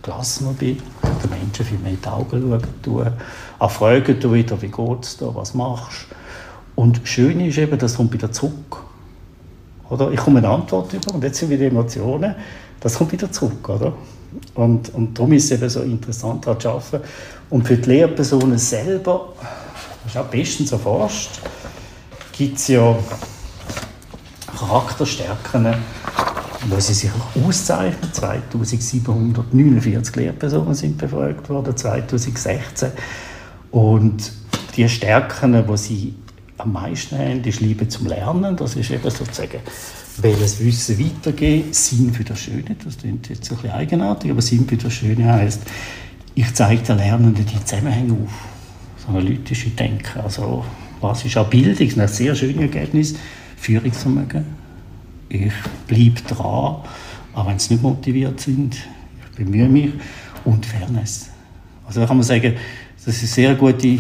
gelassener 0.03 0.53
bin, 0.53 0.79
den 1.03 1.31
Menschen 1.31 1.65
viel 1.65 1.79
mehr 1.79 1.93
in 1.93 2.01
die 2.01 2.09
Augen 2.09 2.41
schauen 2.41 2.63
tue, 2.83 3.13
auch 3.59 3.71
fragen 3.71 4.19
tue 4.19 4.35
wieder, 4.35 4.61
wie 4.61 4.69
geht 4.69 5.05
es 5.05 5.17
dir, 5.17 5.35
was 5.35 5.55
machst 5.55 6.07
du. 6.11 6.83
Und 6.83 7.01
schön 7.05 7.41
ist 7.41 7.59
eben, 7.59 7.79
das 7.79 7.97
kommt 7.97 8.13
wieder 8.13 8.33
zurück. 8.33 8.85
Oder? 9.91 10.11
Ich 10.13 10.21
komme 10.21 10.39
eine 10.39 10.49
Antwort 10.49 10.93
über 10.95 11.15
und 11.15 11.23
jetzt 11.23 11.39
sind 11.39 11.51
wieder 11.51 11.67
Emotionen, 11.67 12.35
das 12.81 12.95
kommt 12.95 13.13
wieder 13.13 13.31
zurück. 13.31 13.69
Oder? 13.69 13.93
Und, 14.55 14.95
und 14.95 15.19
darum 15.19 15.33
ist 15.33 15.45
es 15.45 15.51
eben 15.51 15.69
so 15.69 15.81
interessant, 15.83 16.47
daran 16.47 16.61
zu 16.61 16.69
arbeiten. 16.71 17.01
Und 17.51 17.67
für 17.67 17.77
die 17.77 17.89
Lehrpersonen 17.89 18.59
selber, 18.59 19.33
das 20.05 20.15
ist 20.15 20.19
auch 20.19 20.27
bestens 20.27 20.73
erforscht, 20.73 21.41
gibt 22.33 22.57
es 22.57 22.69
ja 22.69 22.97
Charakterstärken, 24.61 25.75
wo 26.69 26.79
sie 26.79 26.93
sich 26.93 27.11
auszeichnen. 27.35 28.13
2749 28.13 30.17
Lehrpersonen 30.17 30.75
sind 30.75 30.99
befragt 30.99 31.49
worden, 31.49 31.75
2016. 31.75 32.91
Und 33.71 34.33
die 34.77 34.87
Stärken, 34.89 35.65
die 35.67 35.77
sie 35.79 36.15
am 36.59 36.73
meisten 36.73 37.19
haben, 37.19 37.43
ist 37.43 37.61
Liebe 37.61 37.89
zum 37.89 38.07
Lernen. 38.07 38.55
Das 38.57 38.77
ist 38.77 38.91
eben 38.91 39.11
sozusagen, 39.11 39.61
welches 40.19 40.61
Wissen 40.61 40.99
weitergeben, 40.99 41.73
Sinn 41.73 42.13
für 42.13 42.25
das 42.25 42.41
Schöne. 42.41 42.77
Das 42.85 42.99
klingt 42.99 43.31
jetzt 43.31 43.51
ein 43.51 43.57
bisschen 43.57 43.73
eigenartig, 43.73 44.31
aber 44.31 44.43
Sinn 44.43 44.69
für 44.69 44.77
das 44.77 44.93
Schöne 44.93 45.33
heißt, 45.33 45.63
ich 46.35 46.55
zeige 46.55 46.83
den 46.83 46.99
Lernenden 46.99 47.47
die 47.47 47.65
Zusammenhänge 47.65 48.13
auf. 48.13 48.31
So 48.99 49.09
analytische 49.09 49.71
Denken. 49.71 50.21
Also, 50.21 50.67
was 51.01 51.25
ist 51.25 51.39
auch 51.39 51.49
Bildung? 51.49 51.79
Das 51.79 51.89
ist 51.89 51.99
ein 51.99 52.09
sehr 52.09 52.35
schönes 52.35 52.61
Ergebnis. 52.61 53.15
Führungsvermögen. 53.61 54.45
Ich 55.29 55.53
bleibe 55.87 56.21
dran, 56.23 56.83
auch 57.35 57.47
wenn 57.47 57.59
sie 57.59 57.75
nicht 57.75 57.83
motiviert 57.83 58.41
sind. 58.41 58.75
Ich 58.75 59.37
bemühe 59.37 59.69
mich. 59.69 59.93
Und 60.45 60.65
Fairness. 60.65 61.29
Also 61.87 62.01
da 62.01 62.07
kann 62.07 62.17
man 62.17 62.25
sagen, 62.25 62.55
das 63.05 63.15
ist 63.15 63.21
eine 63.21 63.29
sehr 63.29 63.55
gute 63.55 63.99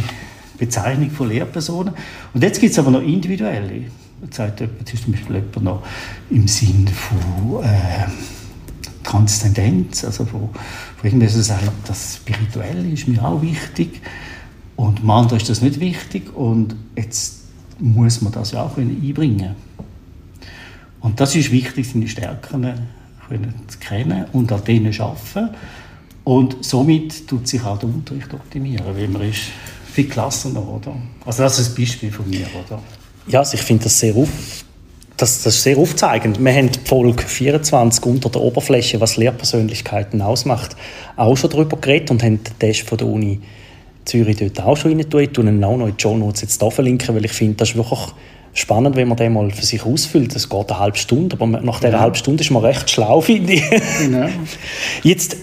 Bezeichnung 0.58 1.10
von 1.10 1.28
Lehrpersonen. 1.28 1.92
Und 2.32 2.42
jetzt 2.42 2.60
gibt 2.60 2.72
es 2.72 2.78
aber 2.78 2.90
noch 2.90 3.02
individuelle. 3.02 3.84
Sagt 4.30 4.60
jemand, 4.60 4.88
zum 4.88 5.12
Beispiel 5.12 5.36
jemand 5.36 5.62
noch 5.62 5.82
im 6.30 6.48
Sinn 6.48 6.88
von 6.88 7.62
äh, 7.62 8.06
Transzendenz, 9.02 10.04
also 10.04 10.24
von, 10.24 10.48
von 10.50 11.10
irgendwas, 11.10 11.52
das 11.86 12.16
Spirituelle 12.16 12.88
ist 12.88 13.06
mir 13.06 13.22
auch 13.22 13.42
wichtig. 13.42 14.00
Und 14.76 15.06
anderen 15.06 15.38
ist 15.38 15.50
das 15.50 15.60
nicht 15.60 15.78
wichtig. 15.78 16.34
Und 16.34 16.74
jetzt 16.96 17.39
muss 17.80 18.20
man 18.20 18.32
das 18.32 18.52
ja 18.52 18.62
auch 18.62 18.76
einbringen 18.76 19.54
Und 21.00 21.20
das 21.20 21.34
ist 21.34 21.50
wichtig, 21.50 21.88
seine 21.90 22.08
Stärken 22.08 22.74
zu 23.68 23.78
kennen 23.78 24.24
und 24.32 24.50
an 24.52 24.64
denen 24.64 24.92
zu 24.92 25.02
arbeiten. 25.02 25.50
Und 26.24 26.64
somit 26.64 27.26
tut 27.26 27.48
sich 27.48 27.62
auch 27.62 27.78
der 27.78 27.88
Unterricht 27.88 28.32
optimieren, 28.34 28.84
weil 28.94 29.08
man 29.08 29.22
ist 29.22 29.42
viel 29.92 30.08
gelassener, 30.08 30.66
oder? 30.66 30.94
Also 31.24 31.42
das 31.42 31.58
ist 31.58 31.70
ein 31.70 31.82
Beispiel 31.82 32.12
von 32.12 32.28
mir, 32.28 32.46
oder? 32.66 32.80
Ja, 33.26 33.40
also 33.40 33.54
ich 33.54 33.62
finde 33.62 33.84
das 33.84 33.98
sehr 33.98 34.14
auf, 34.14 34.28
das, 35.16 35.42
das 35.42 35.56
ist 35.56 35.62
sehr 35.62 35.76
aufzeigend. 35.76 36.42
Wir 36.42 36.52
haben 36.52 36.70
die 36.70 36.78
Folge 36.84 37.22
24 37.22 38.04
unter 38.06 38.30
der 38.30 38.40
Oberfläche, 38.40 39.00
was 39.00 39.16
Lehrpersönlichkeiten 39.16 40.22
ausmacht, 40.22 40.76
auch 41.16 41.36
schon 41.36 41.50
darüber 41.50 41.76
geredet 41.76 42.10
und 42.10 42.22
haben 42.22 42.42
den 42.42 42.58
Test 42.58 42.82
von 42.82 42.98
der 42.98 43.06
Uni 43.06 43.40
Zürich 44.04 44.36
dort 44.36 44.60
auch 44.60 44.76
schon 44.76 44.92
rein 44.92 45.08
tun. 45.08 45.20
Ich 45.20 45.30
tue 45.30 45.44
ihn 45.44 45.62
auch 45.64 45.76
noch 45.76 45.86
in 45.86 45.96
die 45.96 46.02
Show 46.02 46.16
Notes 46.16 46.42
jetzt 46.42 46.60
hier 46.60 46.70
verlinken, 46.70 47.14
weil 47.14 47.24
ich 47.24 47.32
finde, 47.32 47.56
das 47.56 47.70
ist 47.70 47.76
wirklich 47.76 48.00
spannend, 48.52 48.96
wenn 48.96 49.08
man 49.08 49.16
den 49.16 49.32
mal 49.32 49.50
für 49.50 49.64
sich 49.64 49.84
ausfüllt. 49.84 50.34
Das 50.34 50.48
geht 50.48 50.70
eine 50.70 50.78
halbe 50.78 50.98
Stunde, 50.98 51.36
aber 51.36 51.46
nach 51.46 51.78
dieser 51.80 51.92
ja. 51.92 52.00
halben 52.00 52.16
Stunde 52.16 52.42
ist 52.42 52.50
man 52.50 52.64
recht 52.64 52.90
schlau, 52.90 53.20
finde 53.20 53.54
ich. 53.54 53.64
Ja. 54.10 54.28
Jetzt, 55.02 55.36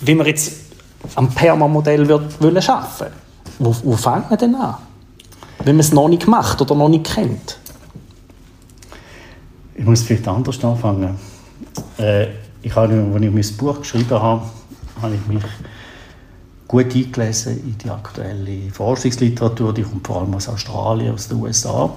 wie 0.00 0.14
man 0.14 0.26
jetzt 0.26 0.52
am 1.14 1.30
Perma-Modell 1.30 2.08
wollen 2.08 2.62
schaffen, 2.62 3.08
wo, 3.58 3.74
wo 3.82 3.96
fängt 3.96 4.30
man 4.30 4.38
denn 4.38 4.54
an? 4.54 4.76
Wenn 5.64 5.76
man 5.76 5.80
es 5.80 5.92
noch 5.92 6.08
nicht 6.08 6.26
macht 6.26 6.60
oder 6.60 6.74
noch 6.74 6.88
nicht 6.88 7.04
kennt? 7.04 7.58
Ich 9.76 9.84
muss 9.84 10.02
vielleicht 10.02 10.28
anders 10.28 10.62
anfangen. 10.62 11.16
Äh, 11.98 12.26
ich 12.62 12.74
habe, 12.74 12.92
als 13.14 13.22
ich 13.22 13.30
mein 13.30 13.56
Buch 13.56 13.80
geschrieben 13.80 14.10
habe, 14.10 14.42
habe 15.02 15.14
ich 15.14 15.26
mich 15.26 15.42
gut 16.74 16.94
eingelesen 16.96 17.58
in 17.58 17.78
die 17.78 17.88
aktuelle 17.88 18.70
Forschungsliteratur, 18.72 19.72
die 19.72 19.82
kommt 19.82 20.06
vor 20.06 20.22
allem 20.22 20.34
aus 20.34 20.48
Australien, 20.48 21.14
aus 21.14 21.28
den 21.28 21.40
USA 21.40 21.94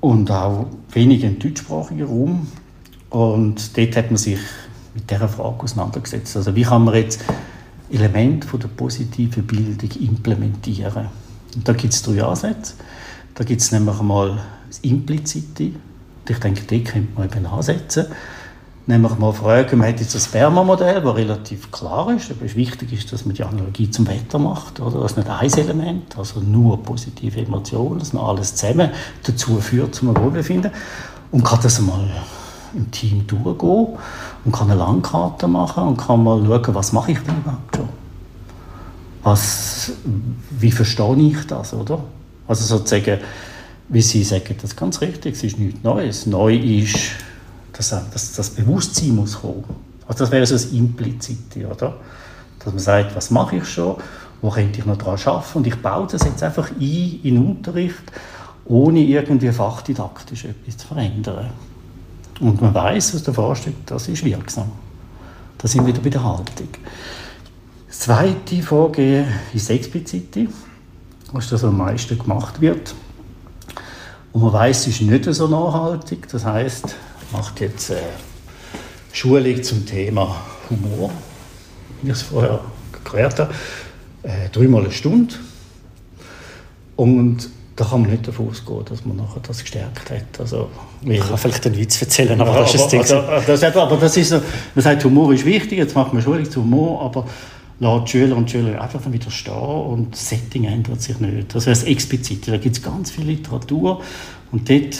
und 0.00 0.30
auch 0.30 0.66
wenig 0.92 1.22
im 1.24 1.38
deutschsprachigen 1.38 2.04
Raum. 2.04 2.46
Und 3.10 3.76
dort 3.76 3.96
hat 3.96 4.10
man 4.10 4.16
sich 4.16 4.38
mit 4.94 5.10
dieser 5.10 5.28
Frage 5.28 5.62
auseinandergesetzt. 5.62 6.36
Also 6.36 6.54
wie 6.54 6.62
kann 6.62 6.84
man 6.84 6.94
jetzt 6.94 7.22
Elemente 7.90 8.48
von 8.48 8.60
der 8.60 8.68
positiven 8.68 9.46
Bildung 9.46 9.90
implementieren? 10.00 11.08
Und 11.54 11.68
da 11.68 11.74
gibt 11.74 11.92
es 11.92 12.02
drei 12.02 12.22
Ansätze. 12.24 12.74
Da 13.34 13.44
gibt 13.44 13.60
es 13.60 13.72
nämlich 13.72 13.98
einmal 14.00 14.40
das 14.68 14.78
Implizite. 14.78 15.64
Und 15.64 16.30
ich 16.30 16.38
denke, 16.38 16.62
die 16.62 16.82
könnte 16.82 17.14
man 17.14 17.28
eben 17.28 17.46
ansetzen. 17.46 18.06
Nämlich 18.86 19.18
mal 19.18 19.32
fragen, 19.32 19.78
man 19.78 19.88
hat 19.88 20.00
jetzt 20.00 20.14
ein 20.14 20.20
Sperma-Modell, 20.20 21.00
das 21.00 21.16
relativ 21.16 21.72
klar 21.72 22.14
ist, 22.14 22.30
aber 22.30 22.42
wichtig 22.54 22.92
ist, 22.92 23.10
dass 23.12 23.24
man 23.24 23.34
die 23.34 23.42
Analogie 23.42 23.90
zum 23.90 24.06
Wetter 24.06 24.38
macht. 24.38 24.78
Oder? 24.78 25.00
Das 25.00 25.12
ist 25.12 25.16
nicht 25.16 25.30
ein 25.30 25.52
Element, 25.52 26.18
also 26.18 26.40
nur 26.40 26.82
positive 26.82 27.40
Emotionen, 27.40 27.98
dass 27.98 28.12
man 28.12 28.24
alles 28.24 28.54
zusammen 28.54 28.90
dazu 29.22 29.58
führt, 29.58 29.94
zum 29.94 30.14
Wohlbefinden. 30.14 30.70
Und 31.30 31.42
kann 31.42 31.60
das 31.62 31.80
mal 31.80 32.10
im 32.74 32.90
Team 32.90 33.26
durchgehen 33.26 33.96
und 34.44 34.52
kann 34.52 34.70
eine 34.70 34.78
Landkarte 34.78 35.48
machen 35.48 35.84
und 35.84 35.96
kann 35.96 36.22
mal 36.22 36.44
schauen, 36.44 36.74
was 36.74 36.92
mache 36.92 37.12
ich 37.12 37.18
denn 37.20 37.38
überhaupt 37.38 37.76
schon. 37.76 37.88
Was, 39.22 39.92
wie 40.50 40.70
verstehe 40.70 41.16
ich 41.16 41.46
das, 41.46 41.72
oder? 41.72 42.00
Also 42.46 42.64
sozusagen, 42.64 43.18
wie 43.88 44.02
Sie 44.02 44.22
sagen, 44.22 44.54
das 44.60 44.72
ist 44.72 44.76
ganz 44.76 45.00
richtig, 45.00 45.36
es 45.36 45.42
ist 45.42 45.58
nichts 45.58 45.82
Neues. 45.82 46.26
Neu 46.26 46.54
ist, 46.54 47.12
dass, 47.76 47.90
dass 47.90 48.32
das 48.32 48.50
Bewusstsein 48.50 49.14
muss 49.14 49.40
kommen. 49.40 49.64
Also 50.06 50.24
das 50.24 50.30
wäre 50.30 50.46
so 50.46 50.54
das 50.54 50.66
Implizite, 50.66 51.66
oder? 51.66 51.94
Dass 52.58 52.72
man 52.72 52.78
sagt, 52.78 53.16
was 53.16 53.30
mache 53.30 53.56
ich 53.56 53.64
schon, 53.64 53.96
wo 54.40 54.50
könnte 54.50 54.78
ich 54.78 54.86
noch 54.86 54.96
daran 54.96 55.18
arbeiten 55.24 55.58
und 55.58 55.66
ich 55.66 55.76
baue 55.76 56.06
das 56.10 56.24
jetzt 56.24 56.42
einfach 56.42 56.70
ein 56.70 57.20
in 57.22 57.46
Unterricht, 57.46 58.02
ohne 58.66 59.00
irgendwie 59.00 59.50
fachdidaktisch 59.50 60.44
etwas 60.44 60.76
zu 60.76 60.86
verändern. 60.86 61.50
Und 62.40 62.60
man 62.60 62.74
weiß 62.74 63.14
aus 63.14 63.22
der 63.22 63.34
Forschung, 63.34 63.74
das 63.86 64.08
ist 64.08 64.24
wirksam. 64.24 64.70
Da 65.58 65.68
sind 65.68 65.86
wir 65.86 65.94
wieder 65.94 66.02
bei 66.02 66.10
der 66.10 66.24
Haltung. 66.24 66.68
Das 67.88 68.00
zweite 68.00 68.62
Vorgehen 68.62 69.26
ist 69.52 69.70
explizite, 69.70 70.48
was 71.32 71.48
das 71.48 71.64
am 71.64 71.78
meisten 71.78 72.18
gemacht 72.18 72.60
wird. 72.60 72.94
Und 74.32 74.42
man 74.42 74.52
weiß, 74.52 74.88
es 74.88 75.00
ist 75.00 75.02
nicht 75.02 75.24
so 75.32 75.46
nachhaltig. 75.46 76.28
Das 76.28 76.44
heißt, 76.44 76.96
macht 77.34 77.60
jetzt 77.60 77.90
äh, 77.90 77.96
Schulung 79.12 79.62
zum 79.62 79.84
Thema 79.84 80.36
Humor, 80.70 81.10
wie 82.02 82.10
ich 82.10 82.16
es 82.16 82.22
vorher 82.22 82.60
erklärt 82.92 83.38
habe, 83.40 83.52
äh, 84.22 84.48
dreimal 84.50 84.84
eine 84.84 84.92
Stunde. 84.92 85.34
Und 86.96 87.50
da 87.74 87.84
kann 87.84 88.02
man 88.02 88.10
nicht 88.10 88.28
davon 88.28 88.48
ausgehen, 88.48 88.84
dass 88.84 89.04
man 89.04 89.16
nachher 89.16 89.40
das 89.42 89.60
gestärkt 89.60 90.10
hat. 90.10 90.38
Also, 90.38 90.68
ich 91.04 91.20
kann 91.20 91.36
vielleicht 91.36 91.66
einen 91.66 91.76
Witz 91.76 92.00
erzählen, 92.00 92.40
aber, 92.40 92.60
das 92.60 92.74
ist 92.74 92.86
das 92.86 93.12
also, 93.12 93.46
das, 93.46 93.76
aber 93.76 93.96
das 93.96 94.16
ist 94.16 94.28
so, 94.28 94.40
man 94.74 94.82
sagt, 94.84 95.04
Humor 95.04 95.32
ist 95.34 95.44
wichtig, 95.44 95.78
jetzt 95.78 95.96
macht 95.96 96.12
man 96.12 96.22
Schulung 96.22 96.48
zu 96.48 96.62
Humor, 96.62 97.02
aber 97.02 97.26
lässt 97.80 98.06
die 98.06 98.10
Schüler 98.12 98.36
und 98.36 98.48
Schüler 98.48 98.80
einfach 98.80 99.02
dann 99.02 99.12
wieder 99.12 99.30
stehen 99.32 99.54
und 99.54 100.12
das 100.12 100.28
Setting 100.28 100.64
ändert 100.64 101.02
sich 101.02 101.18
nicht. 101.18 101.52
Das 101.52 101.66
wäre 101.66 101.76
das 101.76 101.82
Explizite. 101.82 102.52
Da 102.52 102.58
gibt 102.58 102.76
es 102.76 102.82
ganz 102.82 103.10
viel 103.10 103.24
Literatur 103.24 104.02
und 104.52 104.70
dort 104.70 104.96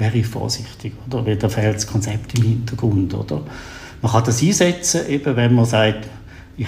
wäre 0.00 0.16
ich 0.16 0.26
vorsichtig, 0.26 0.94
oder? 1.06 1.24
Weil 1.24 1.36
da 1.36 1.48
fehlt 1.48 1.76
das 1.76 1.86
Konzept 1.86 2.36
im 2.38 2.42
Hintergrund, 2.42 3.14
oder? 3.14 3.42
Man 4.02 4.10
kann 4.10 4.24
das 4.24 4.42
einsetzen, 4.42 5.02
eben 5.08 5.36
wenn 5.36 5.54
man 5.54 5.66
sagt, 5.66 6.08
ich 6.56 6.66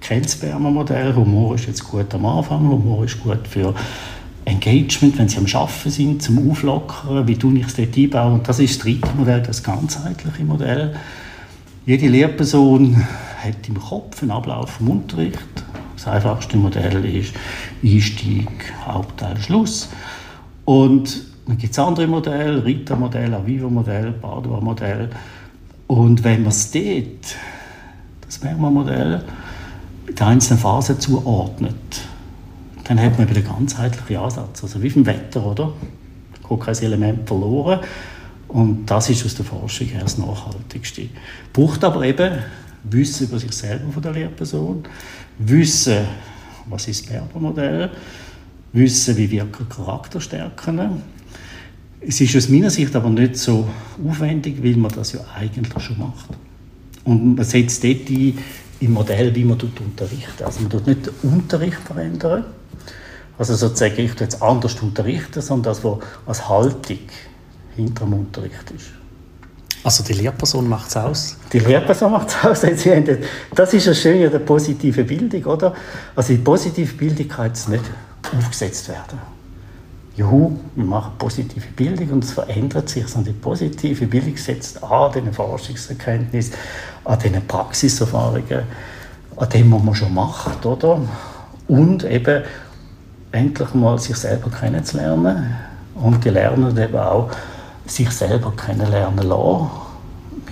kenne 0.00 0.22
das 0.22 0.36
Bermer-Modell, 0.36 1.14
Humor 1.14 1.54
ist 1.54 1.66
jetzt 1.66 1.84
gut 1.84 2.12
am 2.14 2.24
Anfang, 2.26 2.68
Humor 2.68 3.04
ist 3.04 3.22
gut 3.22 3.46
für 3.46 3.74
Engagement, 4.46 5.18
wenn 5.18 5.28
sie 5.28 5.36
am 5.36 5.46
Arbeiten 5.46 5.90
sind, 5.90 6.22
zum 6.22 6.50
Auflockern, 6.50 7.28
wie 7.28 7.36
tue 7.36 7.58
ich 7.58 7.66
es 7.66 7.74
dort 7.74 7.96
einbauen. 7.96 8.32
Und 8.34 8.48
das 8.48 8.58
ist 8.58 8.76
das 8.76 8.84
dritte 8.84 9.08
Modell, 9.16 9.42
das 9.42 9.62
ganzheitliche 9.62 10.44
Modell. 10.44 10.96
Jede 11.86 12.08
Lehrperson 12.08 12.96
hat 13.42 13.68
im 13.68 13.78
Kopf 13.78 14.22
einen 14.22 14.30
Ablauf 14.30 14.70
vom 14.70 14.90
Unterricht. 14.90 15.38
Das 15.96 16.06
einfachste 16.06 16.56
Modell 16.56 17.04
ist 17.04 17.34
Einstieg, 17.84 18.48
Hauptteil, 18.86 19.38
Schluss. 19.38 19.90
Und 20.64 21.29
dann 21.50 21.58
gibt 21.58 21.72
es 21.72 21.78
andere 21.80 22.06
Modelle, 22.06 22.64
Rita-Modell, 22.64 23.34
Aviva-Modell, 23.34 24.12
Padua-Modell. 24.12 25.10
Und 25.88 26.22
wenn 26.22 26.42
man 26.42 26.50
es 26.50 26.70
dort, 26.70 27.34
das 28.20 28.40
Merma-Modell, 28.44 29.24
mit 30.06 30.22
einzelnen 30.22 30.60
Phasen 30.60 31.00
zuordnet, 31.00 31.74
dann 32.84 33.00
hat 33.00 33.18
man 33.18 33.28
wieder 33.28 33.40
den 33.40 33.48
ganzheitlichen 33.48 34.16
Ansatz. 34.18 34.62
Also 34.62 34.80
wie 34.80 34.90
vom 34.90 35.04
Wetter, 35.04 35.44
oder? 35.44 35.72
Da 36.40 36.48
geht 36.48 36.60
kein 36.60 36.84
Element 36.84 37.26
verloren. 37.26 37.80
Und 38.46 38.86
das 38.86 39.10
ist 39.10 39.26
aus 39.26 39.34
der 39.34 39.44
Forschung 39.44 39.88
her 39.88 40.02
das 40.02 40.18
Nachhaltigste. 40.18 41.08
Braucht 41.52 41.82
aber 41.82 42.04
eben 42.04 42.32
Wissen 42.84 43.26
über 43.26 43.40
sich 43.40 43.50
selber 43.50 43.90
von 43.92 44.02
der 44.02 44.12
Lehrperson, 44.12 44.84
Wissen, 45.38 46.06
was 46.66 46.86
ist 46.86 47.06
das 47.06 47.12
Berber-Modell, 47.12 47.90
Wissen, 48.72 49.16
wie 49.16 49.28
wirken 49.32 49.68
Charakterstärken. 49.68 51.02
Es 52.00 52.20
ist 52.20 52.34
aus 52.36 52.48
meiner 52.48 52.70
Sicht 52.70 52.94
aber 52.96 53.10
nicht 53.10 53.36
so 53.36 53.68
aufwendig, 54.06 54.62
weil 54.62 54.76
man 54.76 54.90
das 54.90 55.12
ja 55.12 55.20
eigentlich 55.36 55.82
schon 55.82 55.98
macht. 55.98 56.30
Und 57.04 57.36
man 57.36 57.44
setzt 57.44 57.84
dort 57.84 58.08
ein, 58.08 58.38
im 58.80 58.92
Modell, 58.92 59.34
wie 59.34 59.44
man 59.44 59.58
unterrichtet. 59.60 60.42
Also 60.42 60.60
man 60.60 60.70
tut 60.70 60.86
nicht 60.86 61.06
den 61.06 61.30
Unterricht 61.30 61.78
verändern, 61.78 62.44
also 63.38 63.54
sozusagen, 63.54 63.98
ich 64.00 64.18
jetzt 64.18 64.42
anders 64.42 64.74
unterrichten, 64.80 65.40
sondern 65.40 65.72
das, 65.72 65.84
was 65.84 65.98
als 66.26 66.48
Haltung 66.48 66.98
hinter 67.76 68.04
dem 68.04 68.14
Unterricht 68.14 68.70
ist. 68.76 68.90
Also 69.82 70.04
die 70.04 70.12
Lehrperson 70.12 70.68
macht 70.68 70.88
es 70.88 70.96
aus? 70.96 71.36
Die 71.52 71.58
Lehrperson 71.58 72.12
macht 72.12 72.28
es 72.28 72.44
aus. 72.44 72.60
Das 73.54 73.72
ist 73.72 73.86
das 73.86 73.98
Schöne 73.98 74.26
an 74.26 74.32
der 74.32 74.40
positiven 74.40 75.06
Bildung, 75.06 75.42
oder? 75.44 75.74
Also 76.14 76.34
die 76.34 76.38
positive 76.38 76.92
Bildung 76.94 77.28
kann 77.28 77.46
jetzt 77.46 77.68
nicht 77.68 77.84
aufgesetzt 78.36 78.88
werden. 78.88 79.18
Juhu, 80.16 80.58
wir 80.74 80.84
machen 80.84 81.12
positive 81.18 81.66
Bildung 81.76 82.10
und 82.10 82.24
es 82.24 82.32
verändert 82.32 82.88
sich, 82.88 83.06
sondern 83.06 83.32
die 83.32 83.40
positive 83.40 84.06
Bildung 84.06 84.36
setzt 84.36 84.82
an 84.82 85.12
den 85.12 85.32
Forschungserkenntnissen, 85.32 86.54
an 87.04 87.18
den 87.20 87.46
Praxiserfahrungen, 87.46 88.62
an 89.36 89.48
dem, 89.48 89.72
was 89.72 89.82
man 89.82 89.94
schon 89.94 90.14
macht, 90.14 90.66
oder? 90.66 91.00
Und 91.68 92.04
eben 92.04 92.42
endlich 93.32 93.74
mal 93.74 93.98
sich 93.98 94.16
selber 94.16 94.50
kennenzulernen 94.50 95.56
und 95.94 96.24
die 96.24 96.30
Lernen 96.30 96.76
eben 96.76 96.96
auch 96.96 97.30
sich 97.86 98.10
selber 98.10 98.52
kennenlernen 98.56 99.26
lassen. 99.26 99.70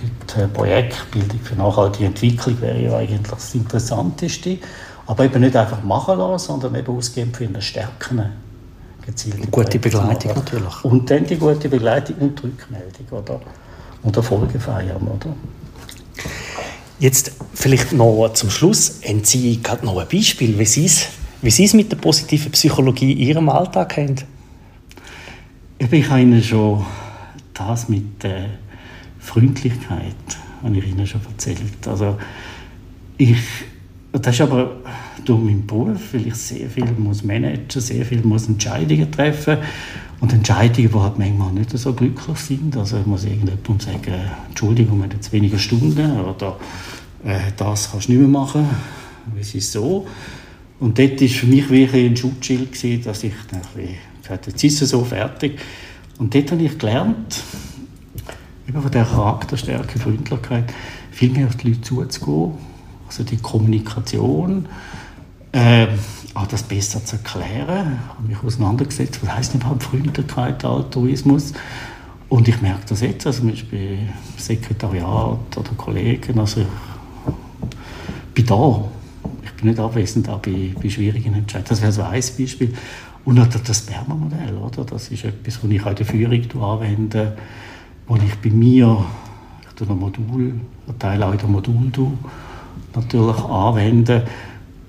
Mit 0.01 0.37
äh, 0.37 0.47
Projektbildung 0.47 1.39
für 1.41 1.55
nachhaltige 1.55 2.05
Entwicklung 2.05 2.61
wäre 2.61 2.79
ja 2.79 2.97
eigentlich 2.97 3.27
das 3.29 3.53
Interessanteste. 3.53 4.59
Aber 5.07 5.25
eben 5.25 5.41
nicht 5.41 5.55
einfach 5.55 5.83
machen 5.83 6.19
lassen, 6.19 6.47
sondern 6.47 6.75
eben 6.75 6.95
ausgeben 6.95 7.33
für 7.33 7.45
eine 7.45 7.61
Stärken. 7.61 8.48
Gezielte 9.11 9.47
gute 9.47 9.79
Begleitung 9.79 10.33
natürlich. 10.35 10.83
Und 10.83 11.09
dann 11.09 11.25
die 11.25 11.37
gute 11.37 11.69
Begleitung 11.69 12.17
und 12.17 12.39
die 12.39 12.43
Rückmeldung. 12.47 13.05
Oder? 13.11 13.41
Und 14.03 14.15
Erfolge 14.15 14.59
feiern. 14.59 15.01
Oder? 15.01 15.35
Jetzt 16.99 17.31
vielleicht 17.53 17.93
noch 17.93 18.29
zum 18.33 18.49
Schluss. 18.49 19.01
Haben 19.07 19.23
Sie 19.23 19.61
gerade 19.61 19.85
noch 19.85 19.97
ein 19.97 20.07
Beispiel, 20.07 20.57
wie 20.59 20.65
Sie 20.65 20.85
es 20.85 21.07
wie 21.41 21.49
Sie 21.49 21.63
es 21.63 21.73
mit 21.73 21.91
der 21.91 21.97
positiven 21.97 22.51
Psychologie 22.51 23.13
in 23.13 23.19
Ihrem 23.19 23.49
Alltag 23.49 23.95
haben? 23.97 24.15
Ich 25.77 25.85
habe 25.85 26.21
Ihnen 26.21 26.43
schon 26.43 26.85
das 27.53 27.87
mit 27.87 28.21
der 28.23 28.47
Freundlichkeit, 29.19 30.15
habe 30.61 30.77
ich 30.77 30.87
Ihnen 30.87 31.07
schon 31.07 31.21
erzählt. 31.25 31.87
Also 31.87 32.17
ich, 33.17 33.37
das 34.11 34.35
ist 34.35 34.41
aber 34.41 34.77
durch 35.23 35.39
meinen 35.39 35.67
Beruf, 35.67 36.13
weil 36.13 36.27
ich 36.27 36.35
sehr 36.35 36.69
viel 36.69 36.85
muss 36.97 37.23
managen, 37.23 37.81
sehr 37.81 38.05
viel 38.05 38.21
muss 38.21 38.47
Entscheidungen 38.47 39.11
treffen 39.11 39.57
und 40.19 40.33
Entscheidungen, 40.33 40.89
die 40.91 40.99
halt 40.99 41.19
manchmal 41.19 41.51
nicht 41.51 41.77
so 41.77 41.93
glücklich 41.93 42.37
sind. 42.37 42.75
Also 42.75 42.97
ich 42.97 43.05
muss 43.05 43.23
irgendjemandem 43.23 43.79
sagen, 43.79 44.13
Entschuldigung, 44.47 44.97
wir 44.97 45.03
haben 45.03 45.11
jetzt 45.11 45.31
weniger 45.31 45.59
Stunden 45.59 46.19
oder 46.21 46.57
äh, 47.23 47.39
das 47.55 47.91
kannst 47.91 48.07
du 48.07 48.13
nicht 48.13 48.21
mehr 48.21 48.27
machen. 48.27 48.67
Es 49.39 49.53
ist 49.53 49.71
so. 49.71 50.07
Und 50.79 50.97
dort 50.97 51.21
war 51.21 51.27
für 51.27 51.45
mich 51.45 51.69
wirklich 51.69 52.09
ein 52.09 52.17
Schutzschild, 52.17 52.71
gewesen, 52.71 53.03
dass 53.03 53.23
ich 53.23 53.33
gesagt 54.21 54.47
jetzt 54.47 54.63
ist 54.63 54.81
es 54.81 54.89
so 54.89 55.03
fertig. 55.03 55.59
Und 56.17 56.33
dort 56.33 56.51
habe 56.51 56.63
ich 56.63 56.77
gelernt, 56.77 57.43
über 58.65 58.81
von 58.81 58.91
der 58.91 59.05
Charakterstärke, 59.05 59.99
Freundlichkeit, 59.99 60.73
viel 61.11 61.31
mehr 61.31 61.47
auf 61.47 61.55
die 61.57 61.69
Leute 61.69 61.81
zuzugehen, 61.81 62.53
also 63.09 63.23
die 63.23 63.37
Kommunikation, 63.37 64.67
äh, 65.51 65.87
auch 66.35 66.47
das 66.47 66.63
besser 66.63 67.03
zu 67.03 67.15
erklären, 67.15 67.99
Ich 68.03 68.09
habe 68.09 68.27
mich 68.27 68.43
auseinandergesetzt, 68.43 69.19
was 69.23 69.35
heißt 69.35 69.55
überhaupt 69.55 69.83
Freundlichkeit, 69.83 70.63
Altruismus. 70.63 71.53
Und 72.29 72.47
ich 72.47 72.61
merke 72.61 72.81
das 72.87 73.01
jetzt, 73.01 73.25
also 73.25 73.39
zum 73.39 73.49
Beispiel 73.49 73.97
Sekretariat 74.37 75.57
oder 75.57 75.69
Kollegen, 75.75 76.39
also 76.39 76.61
ich 76.61 76.67
bin 78.33 78.45
da 78.45 78.83
bin 79.59 79.69
nicht 79.69 79.79
abwesend 79.79 80.29
auch 80.29 80.39
bei, 80.39 80.73
bei 80.81 80.89
schwierigen 80.89 81.33
Entscheidungen. 81.33 81.69
Das 81.69 81.81
wäre 81.81 81.91
so 81.91 82.03
ein 82.03 82.11
Beispiel. 82.11 82.73
Und 83.25 83.35
natürlich 83.35 83.67
das 83.67 83.81
Berner-Modell, 83.81 84.55
oder? 84.55 84.85
Das 84.85 85.09
ist 85.09 85.25
etwas, 85.25 85.59
das 85.61 85.71
ich 85.71 85.83
auch 85.83 85.89
in 85.89 85.95
der 85.95 86.05
Führung 86.05 86.63
anwende, 86.63 87.37
wo 88.07 88.15
ich 88.15 88.35
bei 88.35 88.49
mir 88.49 89.05
ich 89.81 89.89
ein 89.89 89.99
Modul, 89.99 90.53
ein 90.87 90.99
Teil 90.99 91.23
auch 91.23 91.31
in 91.31 91.37
der 91.37 91.47
Modul 91.47 91.91
natürlich 92.95 93.37
anwende, 93.43 94.25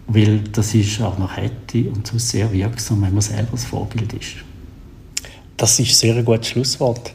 weil 0.07 0.41
das 0.53 0.75
ist 0.75 1.01
auch 1.03 1.19
noch 1.19 1.37
hätte 1.37 1.91
und 1.91 2.07
so 2.07 2.19
sehr 2.19 2.53
wirksam, 2.53 3.03
wenn 3.03 3.13
man 3.13 3.23
selber 3.23 3.53
das 3.53 3.65
Vorbild 3.65 4.13
ist. 4.13 4.37
Das 5.57 5.79
ist 5.79 5.91
ein 5.91 5.95
sehr 5.95 6.23
gutes 6.23 6.49
Schlusswort. 6.49 7.13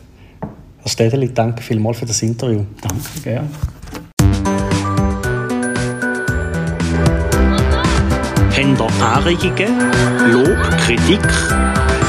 Herr 0.80 0.90
Städeli, 0.90 1.34
danke 1.34 1.64
vielmals 1.64 1.98
für 1.98 2.06
das 2.06 2.22
Interview. 2.22 2.64
Danke, 2.82 3.20
gerne. 3.24 3.50
Habt 8.56 9.02
ihr 9.02 9.06
Anregungen, 9.06 10.32
Lob, 10.32 10.58
Kritik 10.86 11.20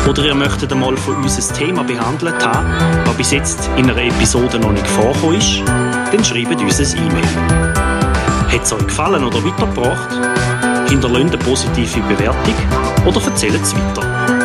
oder 0.08 0.24
ihr 0.26 0.34
möchtet 0.34 0.72
einmal 0.72 0.96
von 0.96 1.16
uns 1.16 1.36
ein 1.36 1.56
Thema 1.56 1.82
behandelt 1.82 2.44
haben, 2.44 3.04
das 3.04 3.16
bis 3.16 3.30
jetzt 3.32 3.68
in 3.76 3.90
einer 3.90 4.02
Episode 4.02 4.58
noch 4.58 4.72
nicht 4.72 4.86
vorgekommen 4.86 5.38
ist, 5.38 5.62
dann 5.66 6.24
schreibt 6.24 6.60
uns 6.60 6.80
ein 6.80 7.06
E-Mail. 7.06 7.75
Hat 8.56 8.64
es 8.64 8.72
euch 8.72 8.86
gefallen 8.86 9.22
oder 9.22 9.44
weitergebracht? 9.44 10.88
Hinterlasst 10.88 11.26
eine 11.26 11.36
positive 11.36 12.00
Bewertung 12.08 12.54
oder 13.04 13.22
erzählt 13.22 13.60
es 13.62 13.74
weiter. 13.74 14.35